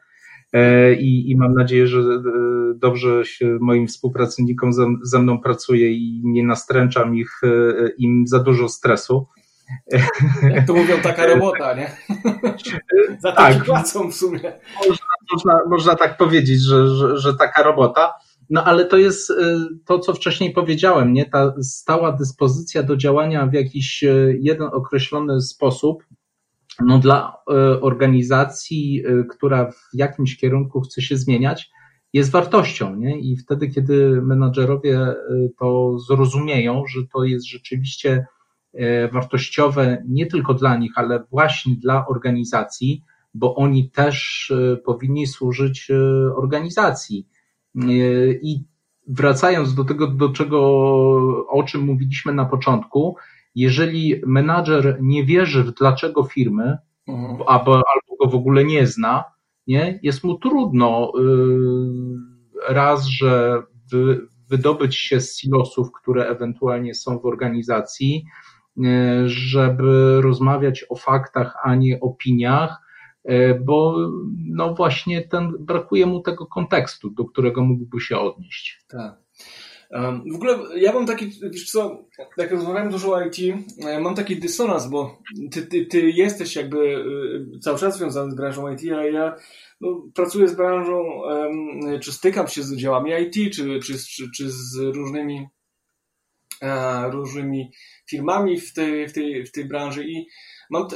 [0.52, 2.22] E, i, i mam nadzieję, że e,
[2.74, 7.48] dobrze się moim współpracownikom ze, ze mną pracuje i nie nastręczam ich e,
[7.98, 9.26] im za dużo stresu.
[10.42, 11.96] Jak to mówią, taka robota, nie?
[13.22, 13.64] za to tak.
[13.64, 14.52] płacą w sumie.
[14.88, 18.12] Można, można, można tak powiedzieć, że, że, że taka robota.
[18.50, 19.32] No ale to jest
[19.86, 21.24] to, co wcześniej powiedziałem, nie?
[21.24, 24.04] Ta stała dyspozycja do działania w jakiś
[24.38, 26.04] jeden określony sposób,
[26.80, 31.70] no dla e, organizacji, e, która w jakimś kierunku chce się zmieniać,
[32.12, 33.20] jest wartością, nie?
[33.20, 35.16] I wtedy, kiedy menadżerowie e,
[35.58, 38.26] to zrozumieją, że to jest rzeczywiście
[39.12, 43.02] wartościowe nie tylko dla nich, ale właśnie dla organizacji,
[43.34, 44.52] bo oni też
[44.84, 45.88] powinni służyć
[46.36, 47.28] organizacji.
[48.42, 48.64] I
[49.08, 50.60] wracając do tego, do czego,
[51.48, 53.16] o czym mówiliśmy na początku,
[53.54, 56.78] jeżeli menadżer nie wierzy w dlaczego firmy,
[57.08, 57.42] mhm.
[57.46, 59.24] albo, albo go w ogóle nie zna,
[59.66, 67.18] nie, jest mu trudno yy, raz, że wy, wydobyć się z silosów, które ewentualnie są
[67.18, 68.24] w organizacji,
[68.76, 72.80] yy, żeby rozmawiać o faktach, a nie opiniach,
[73.24, 73.96] yy, bo
[74.36, 78.84] no właśnie ten, brakuje mu tego kontekstu, do którego mógłby się odnieść.
[78.88, 79.21] Tak.
[80.32, 82.04] W ogóle ja mam taki, wiesz co,
[82.36, 83.36] jak rozmawiałem dużo o IT,
[83.86, 85.18] e, mam taki dysonans, bo
[85.50, 87.04] ty, ty, ty jesteś jakby
[87.56, 89.36] e, cały czas związany z branżą IT, a ja
[89.80, 91.22] no, pracuję z branżą,
[92.02, 95.46] czy stykam się z działami IT, czy, czy, czy, czy z różnymi
[96.62, 97.70] e, różnymi
[98.10, 100.26] firmami w tej, w tej, w tej branży i
[100.70, 100.88] mam,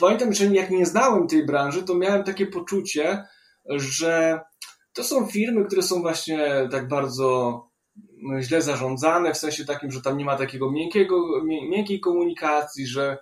[0.00, 3.24] pamiętam, że jak nie znałem tej branży, to miałem takie poczucie,
[3.70, 4.40] że
[4.92, 7.73] to są firmy, które są właśnie tak bardzo
[8.40, 13.18] źle zarządzane, w sensie takim, że tam nie ma takiego miękkiego, miękkiej komunikacji, że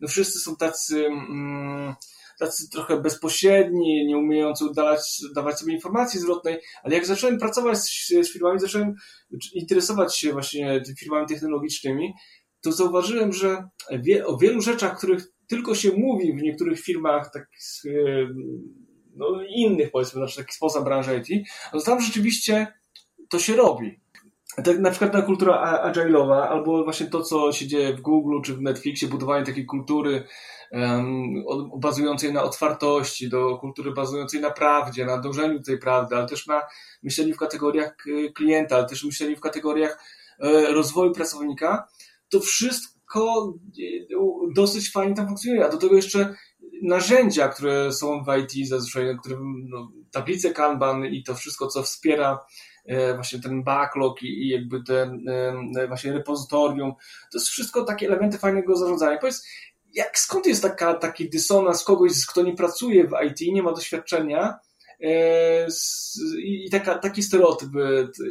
[0.00, 1.94] no wszyscy są tacy, mm,
[2.38, 8.08] tacy trochę bezpośredni, nie umiejący dawać, dawać sobie informacji zwrotnej, ale jak zacząłem pracować z,
[8.08, 8.94] z firmami, zacząłem
[9.54, 12.14] interesować się właśnie firmami technologicznymi,
[12.60, 17.92] to zauważyłem, że wie, o wielu rzeczach, których tylko się mówi w niektórych firmach takich
[19.16, 22.66] no, innych, powiedzmy, znaczy takich spoza branży IT, no tam rzeczywiście
[23.28, 24.03] to się robi
[24.64, 28.54] tak na przykład ta kultura agile'owa, albo właśnie to, co się dzieje w Google czy
[28.54, 30.26] w Netflixie, budowanie takiej kultury
[30.72, 31.44] um,
[31.76, 36.62] bazującej na otwartości, do kultury bazującej na prawdzie, na dążeniu tej prawdy, ale też na
[37.02, 37.96] myśleniu w kategoriach
[38.34, 39.98] klienta, ale też myśleniu w kategoriach
[40.40, 41.88] e, rozwoju pracownika,
[42.28, 43.54] to wszystko lekko,
[44.54, 46.34] dosyć fajnie tam funkcjonuje, a do tego jeszcze
[46.82, 49.36] narzędzia, które są w IT zazwyczaj, które,
[49.68, 52.38] no, tablice Kanban i to wszystko, co wspiera e,
[53.14, 55.28] właśnie ten backlog i, jakby ten
[55.76, 56.92] e, właśnie repozytorium,
[57.32, 59.18] to jest wszystko takie elementy fajnego zarządzania.
[59.18, 59.46] Powiedz,
[59.94, 64.58] jak skąd jest taka, taki dysonans kogoś, kto nie pracuje w IT, nie ma doświadczenia
[65.00, 65.66] e,
[66.38, 67.70] i taka, taki stereotyp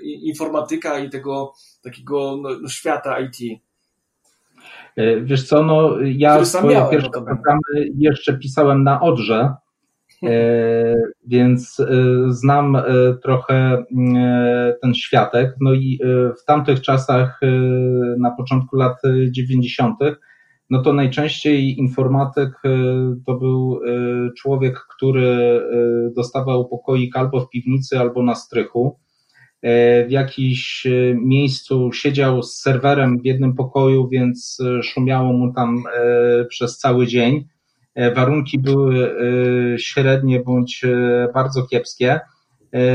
[0.03, 3.61] informatyka i tego takiego no, no świata IT?
[4.95, 9.55] E, wiesz co, no ja swoje miałem, pierwsze programy jeszcze pisałem na Odrze, e,
[11.27, 11.85] więc e,
[12.27, 12.77] znam
[13.23, 13.83] trochę
[14.81, 15.55] ten światek.
[15.61, 15.99] No i
[16.41, 17.39] w tamtych czasach,
[18.19, 18.97] na początku lat
[19.31, 19.95] 90.,
[20.69, 22.51] no to najczęściej informatyk
[23.25, 23.79] to był
[24.37, 25.61] człowiek, który
[26.15, 28.97] dostawał pokoik albo w piwnicy, albo na strychu.
[29.63, 35.53] E, w jakimś e, miejscu siedział z serwerem w jednym pokoju, więc e, szumiało mu
[35.53, 35.83] tam
[36.49, 37.47] przez cały dzień.
[38.15, 39.15] Warunki były
[39.79, 40.81] średnie bądź
[41.33, 42.19] bardzo kiepskie.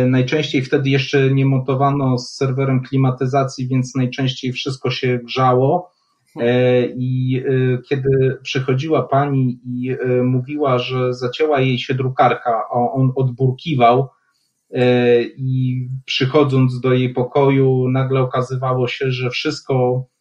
[0.06, 5.90] Najczęściej wtedy jeszcze nie montowano z serwerem klimatyzacji, więc najczęściej wszystko się grzało.
[6.96, 7.42] I
[7.88, 14.08] kiedy przychodziła pani i mówiła, że zacięła jej się drukarka, a on odburkiwał,
[14.70, 20.17] E, i przychodząc do jej pokoju, nagle okazywało się, że wszystko e,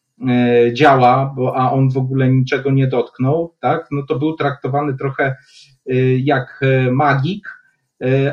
[0.74, 3.88] działa, bo, a on w ogóle niczego nie dotknął, tak?
[3.91, 5.36] No to był traktowany trochę
[5.89, 6.61] e, jak
[6.91, 7.57] magik,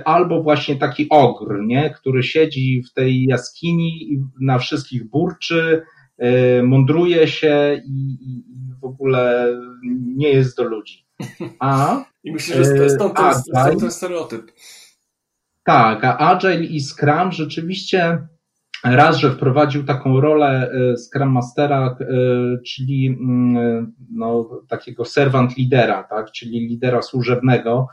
[0.05, 1.91] albo właśnie taki ogr, nie?
[1.91, 5.82] który siedzi w tej jaskini i na wszystkich burczy,
[6.62, 8.18] mądruje się i,
[8.80, 9.55] w ogóle
[10.16, 11.07] nie jest do ludzi.
[11.59, 14.53] A, I myślę, że stąd ten, stąd ten stereotyp.
[15.64, 18.18] Tak, a Agile i Scrum rzeczywiście
[18.85, 22.07] raz, że wprowadził taką rolę e, Scrum Mastera, e,
[22.66, 27.89] czyli mm, no, takiego servant lidera, tak, czyli lidera służebnego.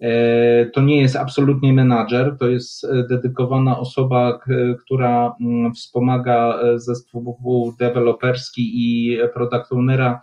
[0.00, 4.38] E, to nie jest absolutnie menadżer, to jest dedykowana osoba,
[4.84, 10.20] która mm, wspomaga zespół deweloperski i product ownera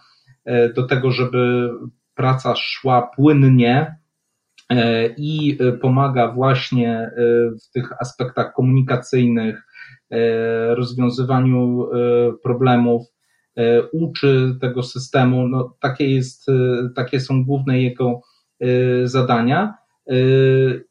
[0.75, 1.69] do tego, żeby
[2.15, 4.03] praca szła płynnie,
[4.69, 7.11] E, i e, pomaga właśnie e,
[7.63, 9.67] w tych aspektach komunikacyjnych,
[10.69, 11.87] rozwiązywaniu
[12.43, 13.01] problemów,
[13.91, 15.47] uczy tego systemu.
[15.47, 16.47] No, takie, jest,
[16.95, 18.21] takie są główne jego
[19.03, 19.73] zadania.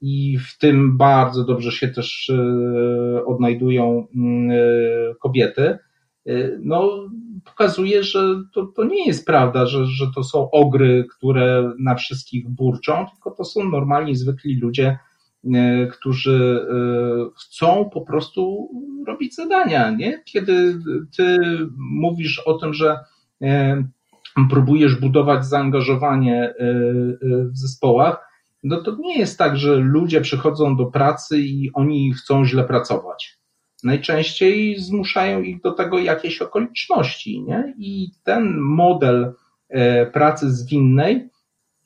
[0.01, 2.33] I w tym bardzo dobrze się też
[3.27, 4.51] odnajdują mm,
[5.21, 5.79] kobiety.
[6.61, 7.09] No,
[7.45, 12.51] pokazuje, że to, to nie jest prawda, że, że to są ogry, które na wszystkich
[12.51, 14.99] burczą, tylko to są normalni, zwykli ludzie, e,
[15.93, 16.75] którzy e,
[17.37, 18.71] chcą po prostu
[19.07, 19.91] robić zadania.
[19.91, 20.23] Nie?
[20.25, 20.79] Kiedy
[21.17, 21.39] ty
[21.77, 22.99] mówisz o tym, że
[23.43, 23.85] e,
[24.51, 26.55] próbujesz budować zaangażowanie
[27.53, 28.29] w zespołach,
[28.63, 33.43] no to nie jest tak, że ludzie przychodzą do pracy i oni chcą źle pracować
[33.83, 37.43] najczęściej zmuszają ich do tego jakieś okoliczności.
[37.43, 37.75] Nie?
[37.79, 39.35] I ten model
[39.69, 41.29] e, pracy zwinnej,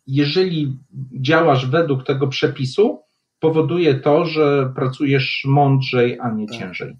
[0.06, 0.78] jeżeli
[1.20, 3.02] działasz według tego przepisu,
[3.46, 6.58] powoduje to, że pracujesz mądrzej, a nie tak.
[6.58, 6.96] ciężej.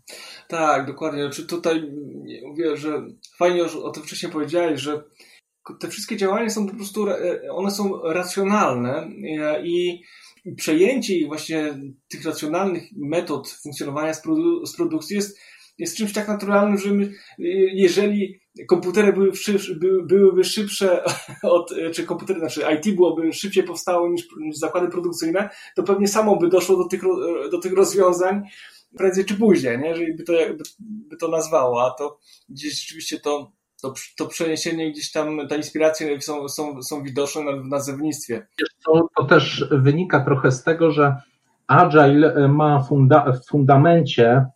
[0.49, 1.23] Tak, dokładnie.
[1.23, 1.93] Znaczy tutaj
[2.47, 3.07] mówię, że
[3.39, 5.03] fajnie już o tym wcześniej powiedziałeś, że
[5.81, 7.07] te wszystkie działania są po prostu,
[7.51, 10.03] one są racjonalne e, i
[10.57, 11.79] przejęcie ich właśnie
[12.09, 15.39] tych racjonalnych metod funkcjonowania z, produ z produkcji jest,
[15.79, 17.13] jest czymś tak naturalnym, że my,
[17.73, 19.33] jeżeli komputery były
[19.81, 21.05] by, byłyby szybsze
[21.43, 26.49] od, czy komputery, znaczy IT byłoby szybciej powstało niż, zakłady produkcyjne, to pewnie samo by
[26.49, 27.03] doszło do tych,
[27.51, 28.43] do tych rozwiązań
[28.97, 29.89] prędzej czy później, nie?
[29.89, 32.19] jeżeli by to, by, by to nazwało, a to
[32.49, 33.53] gdzieś rzeczywiście to
[33.83, 38.47] to, to przeniesienie gdzieś tam, ta inspiracje są, są, są widoczne w nazewnictwie.
[38.87, 41.17] To, to też wynika trochę z tego, że
[41.67, 44.47] Agile ma funda w fundamencie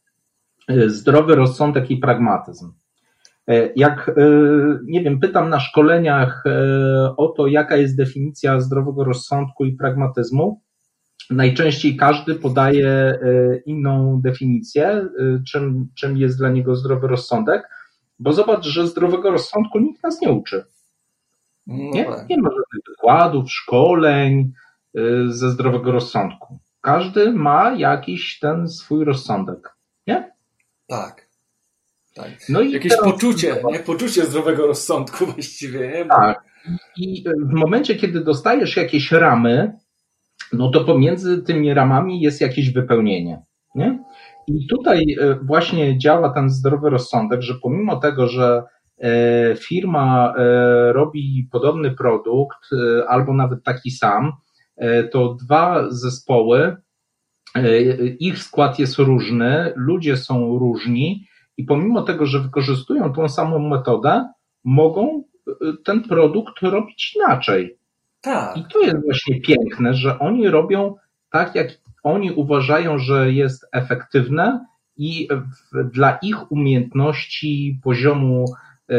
[0.87, 2.73] zdrowy rozsądek i pragmatyzm.
[3.49, 4.13] E, jak, e,
[4.85, 6.45] nie wiem, pytam na szkoleniach
[7.17, 10.61] o to, jaka jest definicja zdrowego rozsądku i pragmatyzmu,
[11.31, 13.19] najczęściej każdy podaje
[13.67, 15.09] inną definicję,
[15.47, 17.69] czym, czym jest dla niego zdrowy rozsądek.
[18.19, 20.65] Bo zobacz, że zdrowego rozsądku nikt nas nie uczy.
[21.67, 22.29] No nie, tak.
[22.29, 24.53] nie ma żadnych wykładów, szkoleń
[24.99, 26.59] y, ze zdrowego rozsądku.
[26.81, 30.33] Każdy ma jakiś ten swój rozsądek, nie?
[30.91, 31.29] Tak.
[32.15, 32.31] tak.
[32.49, 33.13] No i Jakieś teraz...
[33.13, 33.79] poczucie, nie?
[33.79, 36.05] Poczucie zdrowego rozsądku właściwie, nie?
[36.05, 36.15] Bo...
[36.15, 36.45] Tak.
[36.97, 39.73] I w momencie, kiedy dostajesz jakieś ramy,
[40.53, 43.43] no to pomiędzy tymi ramami jest jakieś wypełnienie,
[43.75, 43.99] nie?
[44.47, 48.63] I tutaj e, właśnie działa ten zdrowy rozsądek, że pomimo tego, że
[49.59, 50.35] firma
[50.93, 52.59] robi podobny produkt
[53.09, 54.33] albo nawet taki sam,
[55.13, 56.77] to dwa zespoły,
[58.21, 61.27] ich skład jest różny, ludzie są różni
[61.57, 64.29] i pomimo tego, że wykorzystują tą samą metodę,
[64.65, 65.25] mogą
[65.85, 67.77] ten produkt robić inaczej.
[68.21, 68.57] Tak.
[68.57, 70.95] I to jest właśnie piękne, że oni robią
[71.31, 71.69] tak, jak
[72.03, 75.29] oni uważają, że jest efektywne i
[75.93, 78.95] dla ich umiejętności, poziomu e,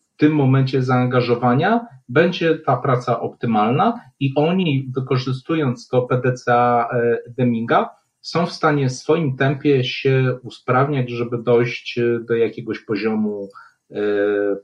[0.00, 7.90] w tym momencie zaangażowania będzie ta praca optymalna i oni wykorzystując to PDCA e, Deminga
[8.20, 13.48] są w stanie w swoim tempie się usprawniać, żeby dojść do jakiegoś poziomu
[13.90, 13.96] e,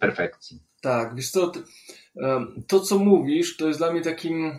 [0.00, 0.62] perfekcji.
[0.82, 1.52] Tak, wiesz co,
[2.66, 4.58] to co mówisz, to jest dla mnie takim,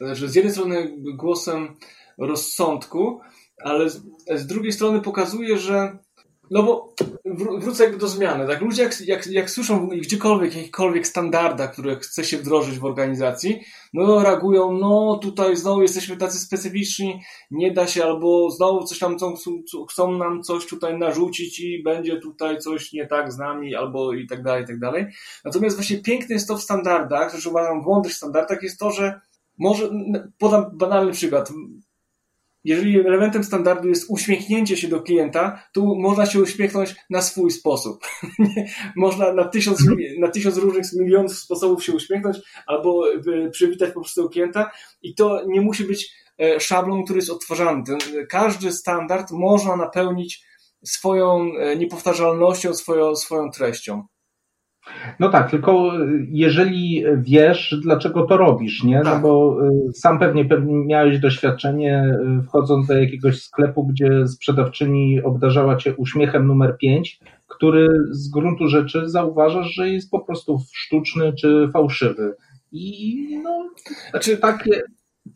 [0.00, 1.76] że z jednej strony głosem
[2.18, 3.20] rozsądku,
[3.64, 4.02] ale z,
[4.34, 5.98] z drugiej strony pokazuje, że
[6.50, 6.94] no bo
[7.60, 8.46] wrócę jakby do zmiany.
[8.46, 8.60] Tak?
[8.60, 13.60] Ludzie jak, jak, jak słyszą gdziekolwiek, jakichkolwiek standardach, które chce się wdrożyć w organizacji,
[13.92, 17.20] no reagują, no tutaj znowu jesteśmy tacy specyficzni,
[17.50, 19.34] nie da się, albo znowu coś tam chcą,
[19.90, 24.26] chcą nam coś tutaj narzucić i będzie tutaj coś nie tak z nami, albo i
[24.26, 25.06] tak dalej, i tak dalej.
[25.44, 29.20] Natomiast właśnie piękne jest to w standardach, że uważam w mądrych standardach jest to, że
[29.58, 29.90] może,
[30.38, 31.52] podam banalny przykład
[32.68, 38.06] jeżeli elementem standardu jest uśmiechnięcie się do klienta, to można się uśmiechnąć na swój sposób.
[38.96, 39.84] można na tysiąc,
[40.18, 43.04] na tysiąc różnych milionów sposobów się uśmiechnąć albo
[43.52, 44.70] przywitać po prostu klienta
[45.02, 47.82] i to nie musi być e, szablon, który jest odtwarzany.
[48.30, 50.44] każdy standard można napełnić
[50.84, 54.06] swoją e, niepowtarzalnością, swoją, swoją treścią.
[55.18, 55.92] No tak, tylko
[56.28, 58.98] jeżeli wiesz, dlaczego to robisz, nie?
[58.98, 59.22] No tak.
[59.22, 59.58] bo
[59.88, 65.96] y, sam pewnie, pewnie miałeś doświadczenie y, wchodząc do jakiegoś sklepu, gdzie sprzedawczyni obdarzała cię
[65.96, 72.34] uśmiechem numer 5, który z gruntu rzeczy zauważasz, że jest po prostu sztuczny czy fałszywy.
[72.72, 73.70] I no,
[74.10, 74.82] znaczy, takie,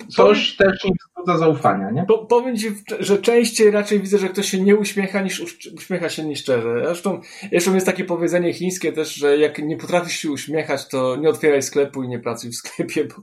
[0.08, 0.90] coś też nie
[1.22, 2.04] wzbudza zaufania, nie?
[2.08, 2.68] Po, powiem Ci,
[3.00, 6.82] że częściej raczej widzę, że ktoś się nie uśmiecha niż uśmiecha się nieszczerze.
[6.84, 7.20] Zresztą,
[7.50, 11.62] zresztą jest takie powiedzenie chińskie też, że jak nie potrafisz się uśmiechać, to nie otwieraj
[11.62, 13.14] sklepu i nie pracuj w sklepie, bo,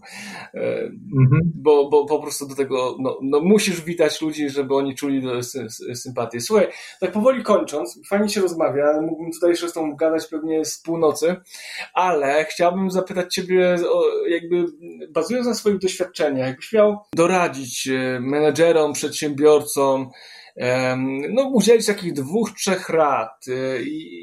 [0.59, 0.81] e,
[1.17, 1.51] mhm.
[1.55, 5.21] bo, bo po prostu do tego no, no, musisz witać ludzi, żeby oni czuli
[5.95, 6.41] sympatię.
[6.41, 6.67] Słuchaj,
[6.99, 11.35] tak powoli kończąc, fajnie się rozmawia, mógłbym tutaj jeszcze z tą gadać pewnie z północy,
[11.93, 13.75] ale chciałbym zapytać Ciebie,
[14.29, 14.65] jakby
[15.09, 17.88] bazując na swoich doświadczeniach, jakbyś miał doradzić
[18.19, 20.09] menedżerom, przedsiębiorcom,
[21.29, 23.51] no, udzielić takich dwóch, trzech rad, e,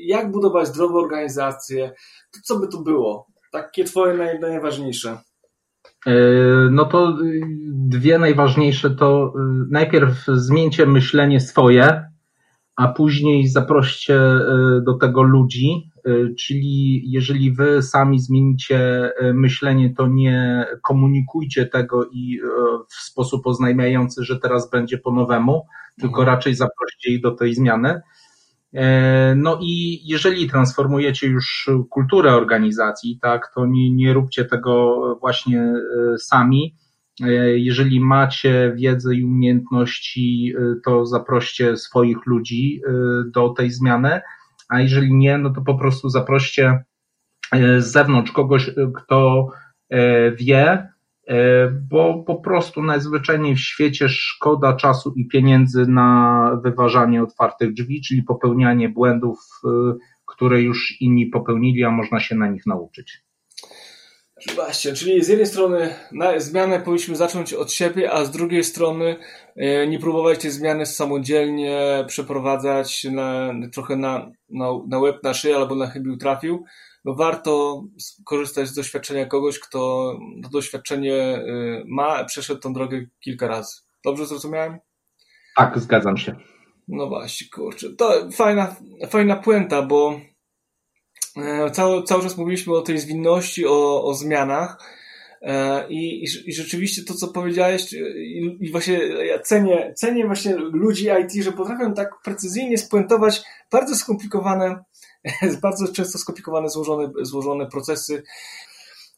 [0.06, 1.92] jak budować zdrowe organizacje,
[2.32, 3.26] to co by to było?
[3.52, 5.18] Takie twoje naj, najważniejsze.
[6.06, 6.12] E,
[6.70, 7.18] no to
[7.68, 9.32] dwie najważniejsze to
[9.70, 12.04] najpierw zmieńcie myślenie swoje,
[12.76, 14.20] a później zaproście
[14.82, 22.06] do tego ludzi, Y, czyli jeżeli wy sami zmienicie y, myślenie, to nie komunikujcie tego
[22.12, 22.40] i
[22.88, 25.66] w sposób oznajmiający, że teraz będzie po nowemu,
[26.00, 26.36] tylko mhm.
[26.36, 28.00] raczej zaproście ich do tej zmiany.
[29.36, 35.72] No i jeżeli transformujecie już kulturę organizacji, tak, to nie, nie róbcie tego właśnie
[36.18, 36.74] sami.
[37.54, 40.54] Jeżeli macie wiedzę i umiejętności,
[40.84, 42.80] to zaproście swoich ludzi
[43.34, 44.20] do tej zmiany
[44.68, 46.84] a jeżeli nie, no to po prostu zaproście
[47.52, 49.48] e, z zewnątrz kogoś, e, kto
[49.90, 50.88] e, wie,
[51.90, 58.22] bo po prostu najzwyczajniej w świecie szkoda czasu i pieniędzy na wyważanie otwartych drzwi, czyli
[58.22, 59.38] popełnianie błędów,
[60.26, 63.25] które już inni popełnili, a można się na nich nauczyć.
[64.54, 69.16] Właśnie, czyli z jednej strony na zmianę powinniśmy zacząć od siebie, a z drugiej strony
[69.56, 75.56] e, nie próbować tej zmiany samodzielnie przeprowadzać na, trochę na, na, na łeb, na szyję
[75.56, 76.64] albo na chybił trafił.
[77.04, 77.82] No warto
[78.24, 80.12] korzystać z doświadczenia kogoś, kto
[80.42, 81.42] to doświadczenie e,
[81.86, 83.76] ma, przeszedł tą drogę kilka razy.
[84.04, 84.78] Dobrze zrozumiałem?
[85.56, 86.36] Tak, zgadzam się.
[86.88, 87.90] No właśnie, kurczę.
[87.98, 88.76] To fajna,
[89.08, 90.20] fajna puenta, bo
[91.72, 94.78] cały, cały czas mówiliśmy o tej zwinności, o, o zmianach.
[95.42, 101.08] E, I, I, rzeczywiście to, co powiedziałeś, i, i, właśnie ja cenię, cenię właśnie ludzi
[101.22, 103.42] IT, że potrafią tak precyzyjnie spuentować
[103.72, 104.84] bardzo skomplikowane,
[105.62, 108.22] bardzo często skomplikowane, złożone, złożone procesy.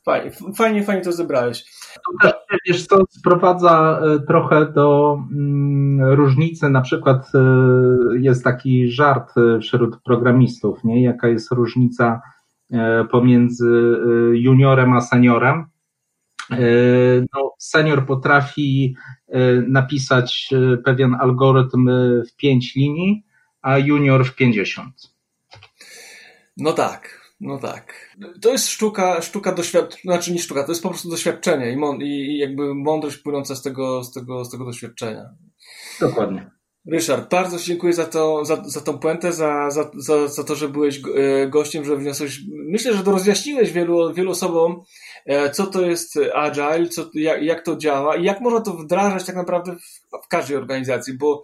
[0.09, 1.65] Fajnie, fajnie, fajnie to zebrałeś.
[1.95, 7.39] To też, wiesz co, sprowadza e, trochę do mm, różnicy, na przykład e,
[8.19, 11.03] jest taki żart e, wśród programistów, nie?
[11.03, 12.21] jaka jest różnica
[13.11, 13.97] pomiędzy
[14.33, 15.67] juniorem a seniorem.
[17.35, 18.97] No, senior potrafi
[19.69, 20.51] napisać
[20.85, 21.91] pewien algorytm
[22.29, 23.25] w pięć linii,
[23.63, 24.95] a junior w pięćdziesiąt.
[26.57, 28.17] No tak, no tak.
[28.43, 32.39] To jest sztuka, sztuka doświadczenia, znaczy nie sztuka, to jest po prostu doświadczenie i, i
[32.39, 35.25] jakby mądrość płynąca z tego, z tego, z tego doświadczenia.
[36.01, 36.51] Dokładnie.
[36.91, 40.69] Ryszard, bardzo dziękuję za, to, za, za tą puentę, za, za, za, za to, że
[40.69, 42.41] byłeś e, gościem, że wniosłeś.
[42.51, 44.81] Myślę, że to rozjaśniłeś wielu, wielu osobom,
[45.27, 49.25] e, co to jest Agile, co, jak, jak to działa i jak można to wdrażać
[49.25, 51.43] tak naprawdę w, w każdej organizacji, bo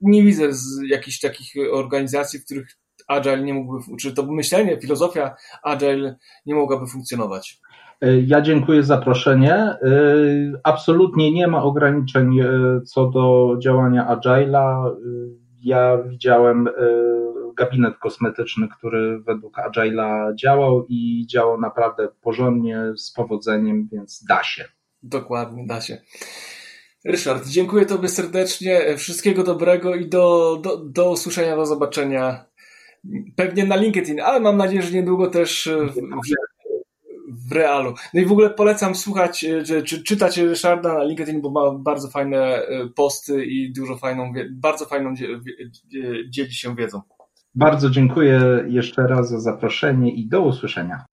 [0.00, 5.34] nie widzę z jakichś takich organizacji, w których Agile nie mógłby, czy to myślenie, filozofia
[5.62, 6.16] Agile
[6.46, 7.60] nie mogłaby funkcjonować.
[8.00, 9.76] E, ja dziękuję za zaproszenie.
[10.64, 12.38] Absolutnie nie ma ograniczeń
[12.84, 14.90] co do działania Agile'a.
[15.62, 16.68] Ja widziałem
[17.56, 24.64] gabinet kosmetyczny, który według Agile'a działał i działał naprawdę porządnie, z powodzeniem, więc da się.
[25.02, 25.98] Dokładnie, da się.
[27.04, 32.44] Ryszard, dziękuję Tobie serdecznie, wszystkiego dobrego i do, do, do usłyszenia, do zobaczenia.
[33.36, 35.94] Pewnie na LinkedIn, ale mam nadzieję, że niedługo też w,
[37.48, 37.94] w realu.
[38.14, 42.08] No i w ogóle polecam słuchać, czy, czy czytać Ryszarda na LinkedIn, bo ma bardzo
[42.08, 42.62] fajne
[42.96, 45.14] posty i dużo fajną, bardzo fajną
[46.30, 47.00] dzieli się wiedzą.
[47.54, 51.04] Bardzo dziękuję jeszcze raz za zaproszenie i do usłyszenia.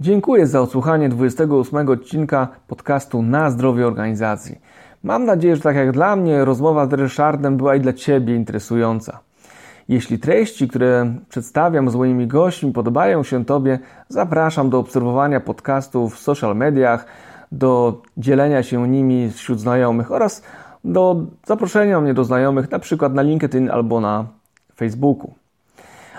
[0.00, 4.58] Dziękuję za odsłuchanie 28 odcinka podcastu Na zdrowie organizacji.
[5.02, 9.20] Mam nadzieję, że tak jak dla mnie, rozmowa z Ryszardem była i dla Ciebie interesująca.
[9.88, 16.18] Jeśli treści, które przedstawiam z moimi gośćmi podobają się Tobie, zapraszam do obserwowania podcastów w
[16.18, 17.06] social mediach,
[17.52, 20.42] do dzielenia się nimi wśród znajomych oraz
[20.84, 21.16] do
[21.46, 24.24] zaproszenia mnie do znajomych, na przykład na LinkedIn albo na
[24.76, 25.34] Facebooku.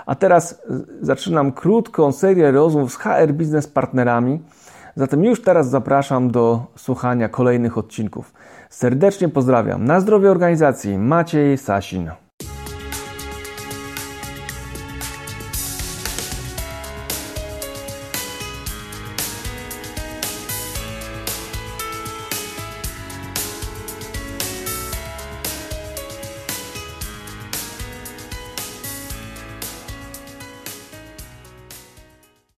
[0.06, 0.62] A teraz
[1.00, 4.40] zaczynam krótką serię rozmów z HR Biznes partnerami.
[4.96, 8.32] Zatem już teraz zapraszam do słuchania kolejnych odcinków.
[8.74, 9.84] Serdecznie pozdrawiam.
[9.84, 12.10] Na zdrowie organizacji Maciej Sasin.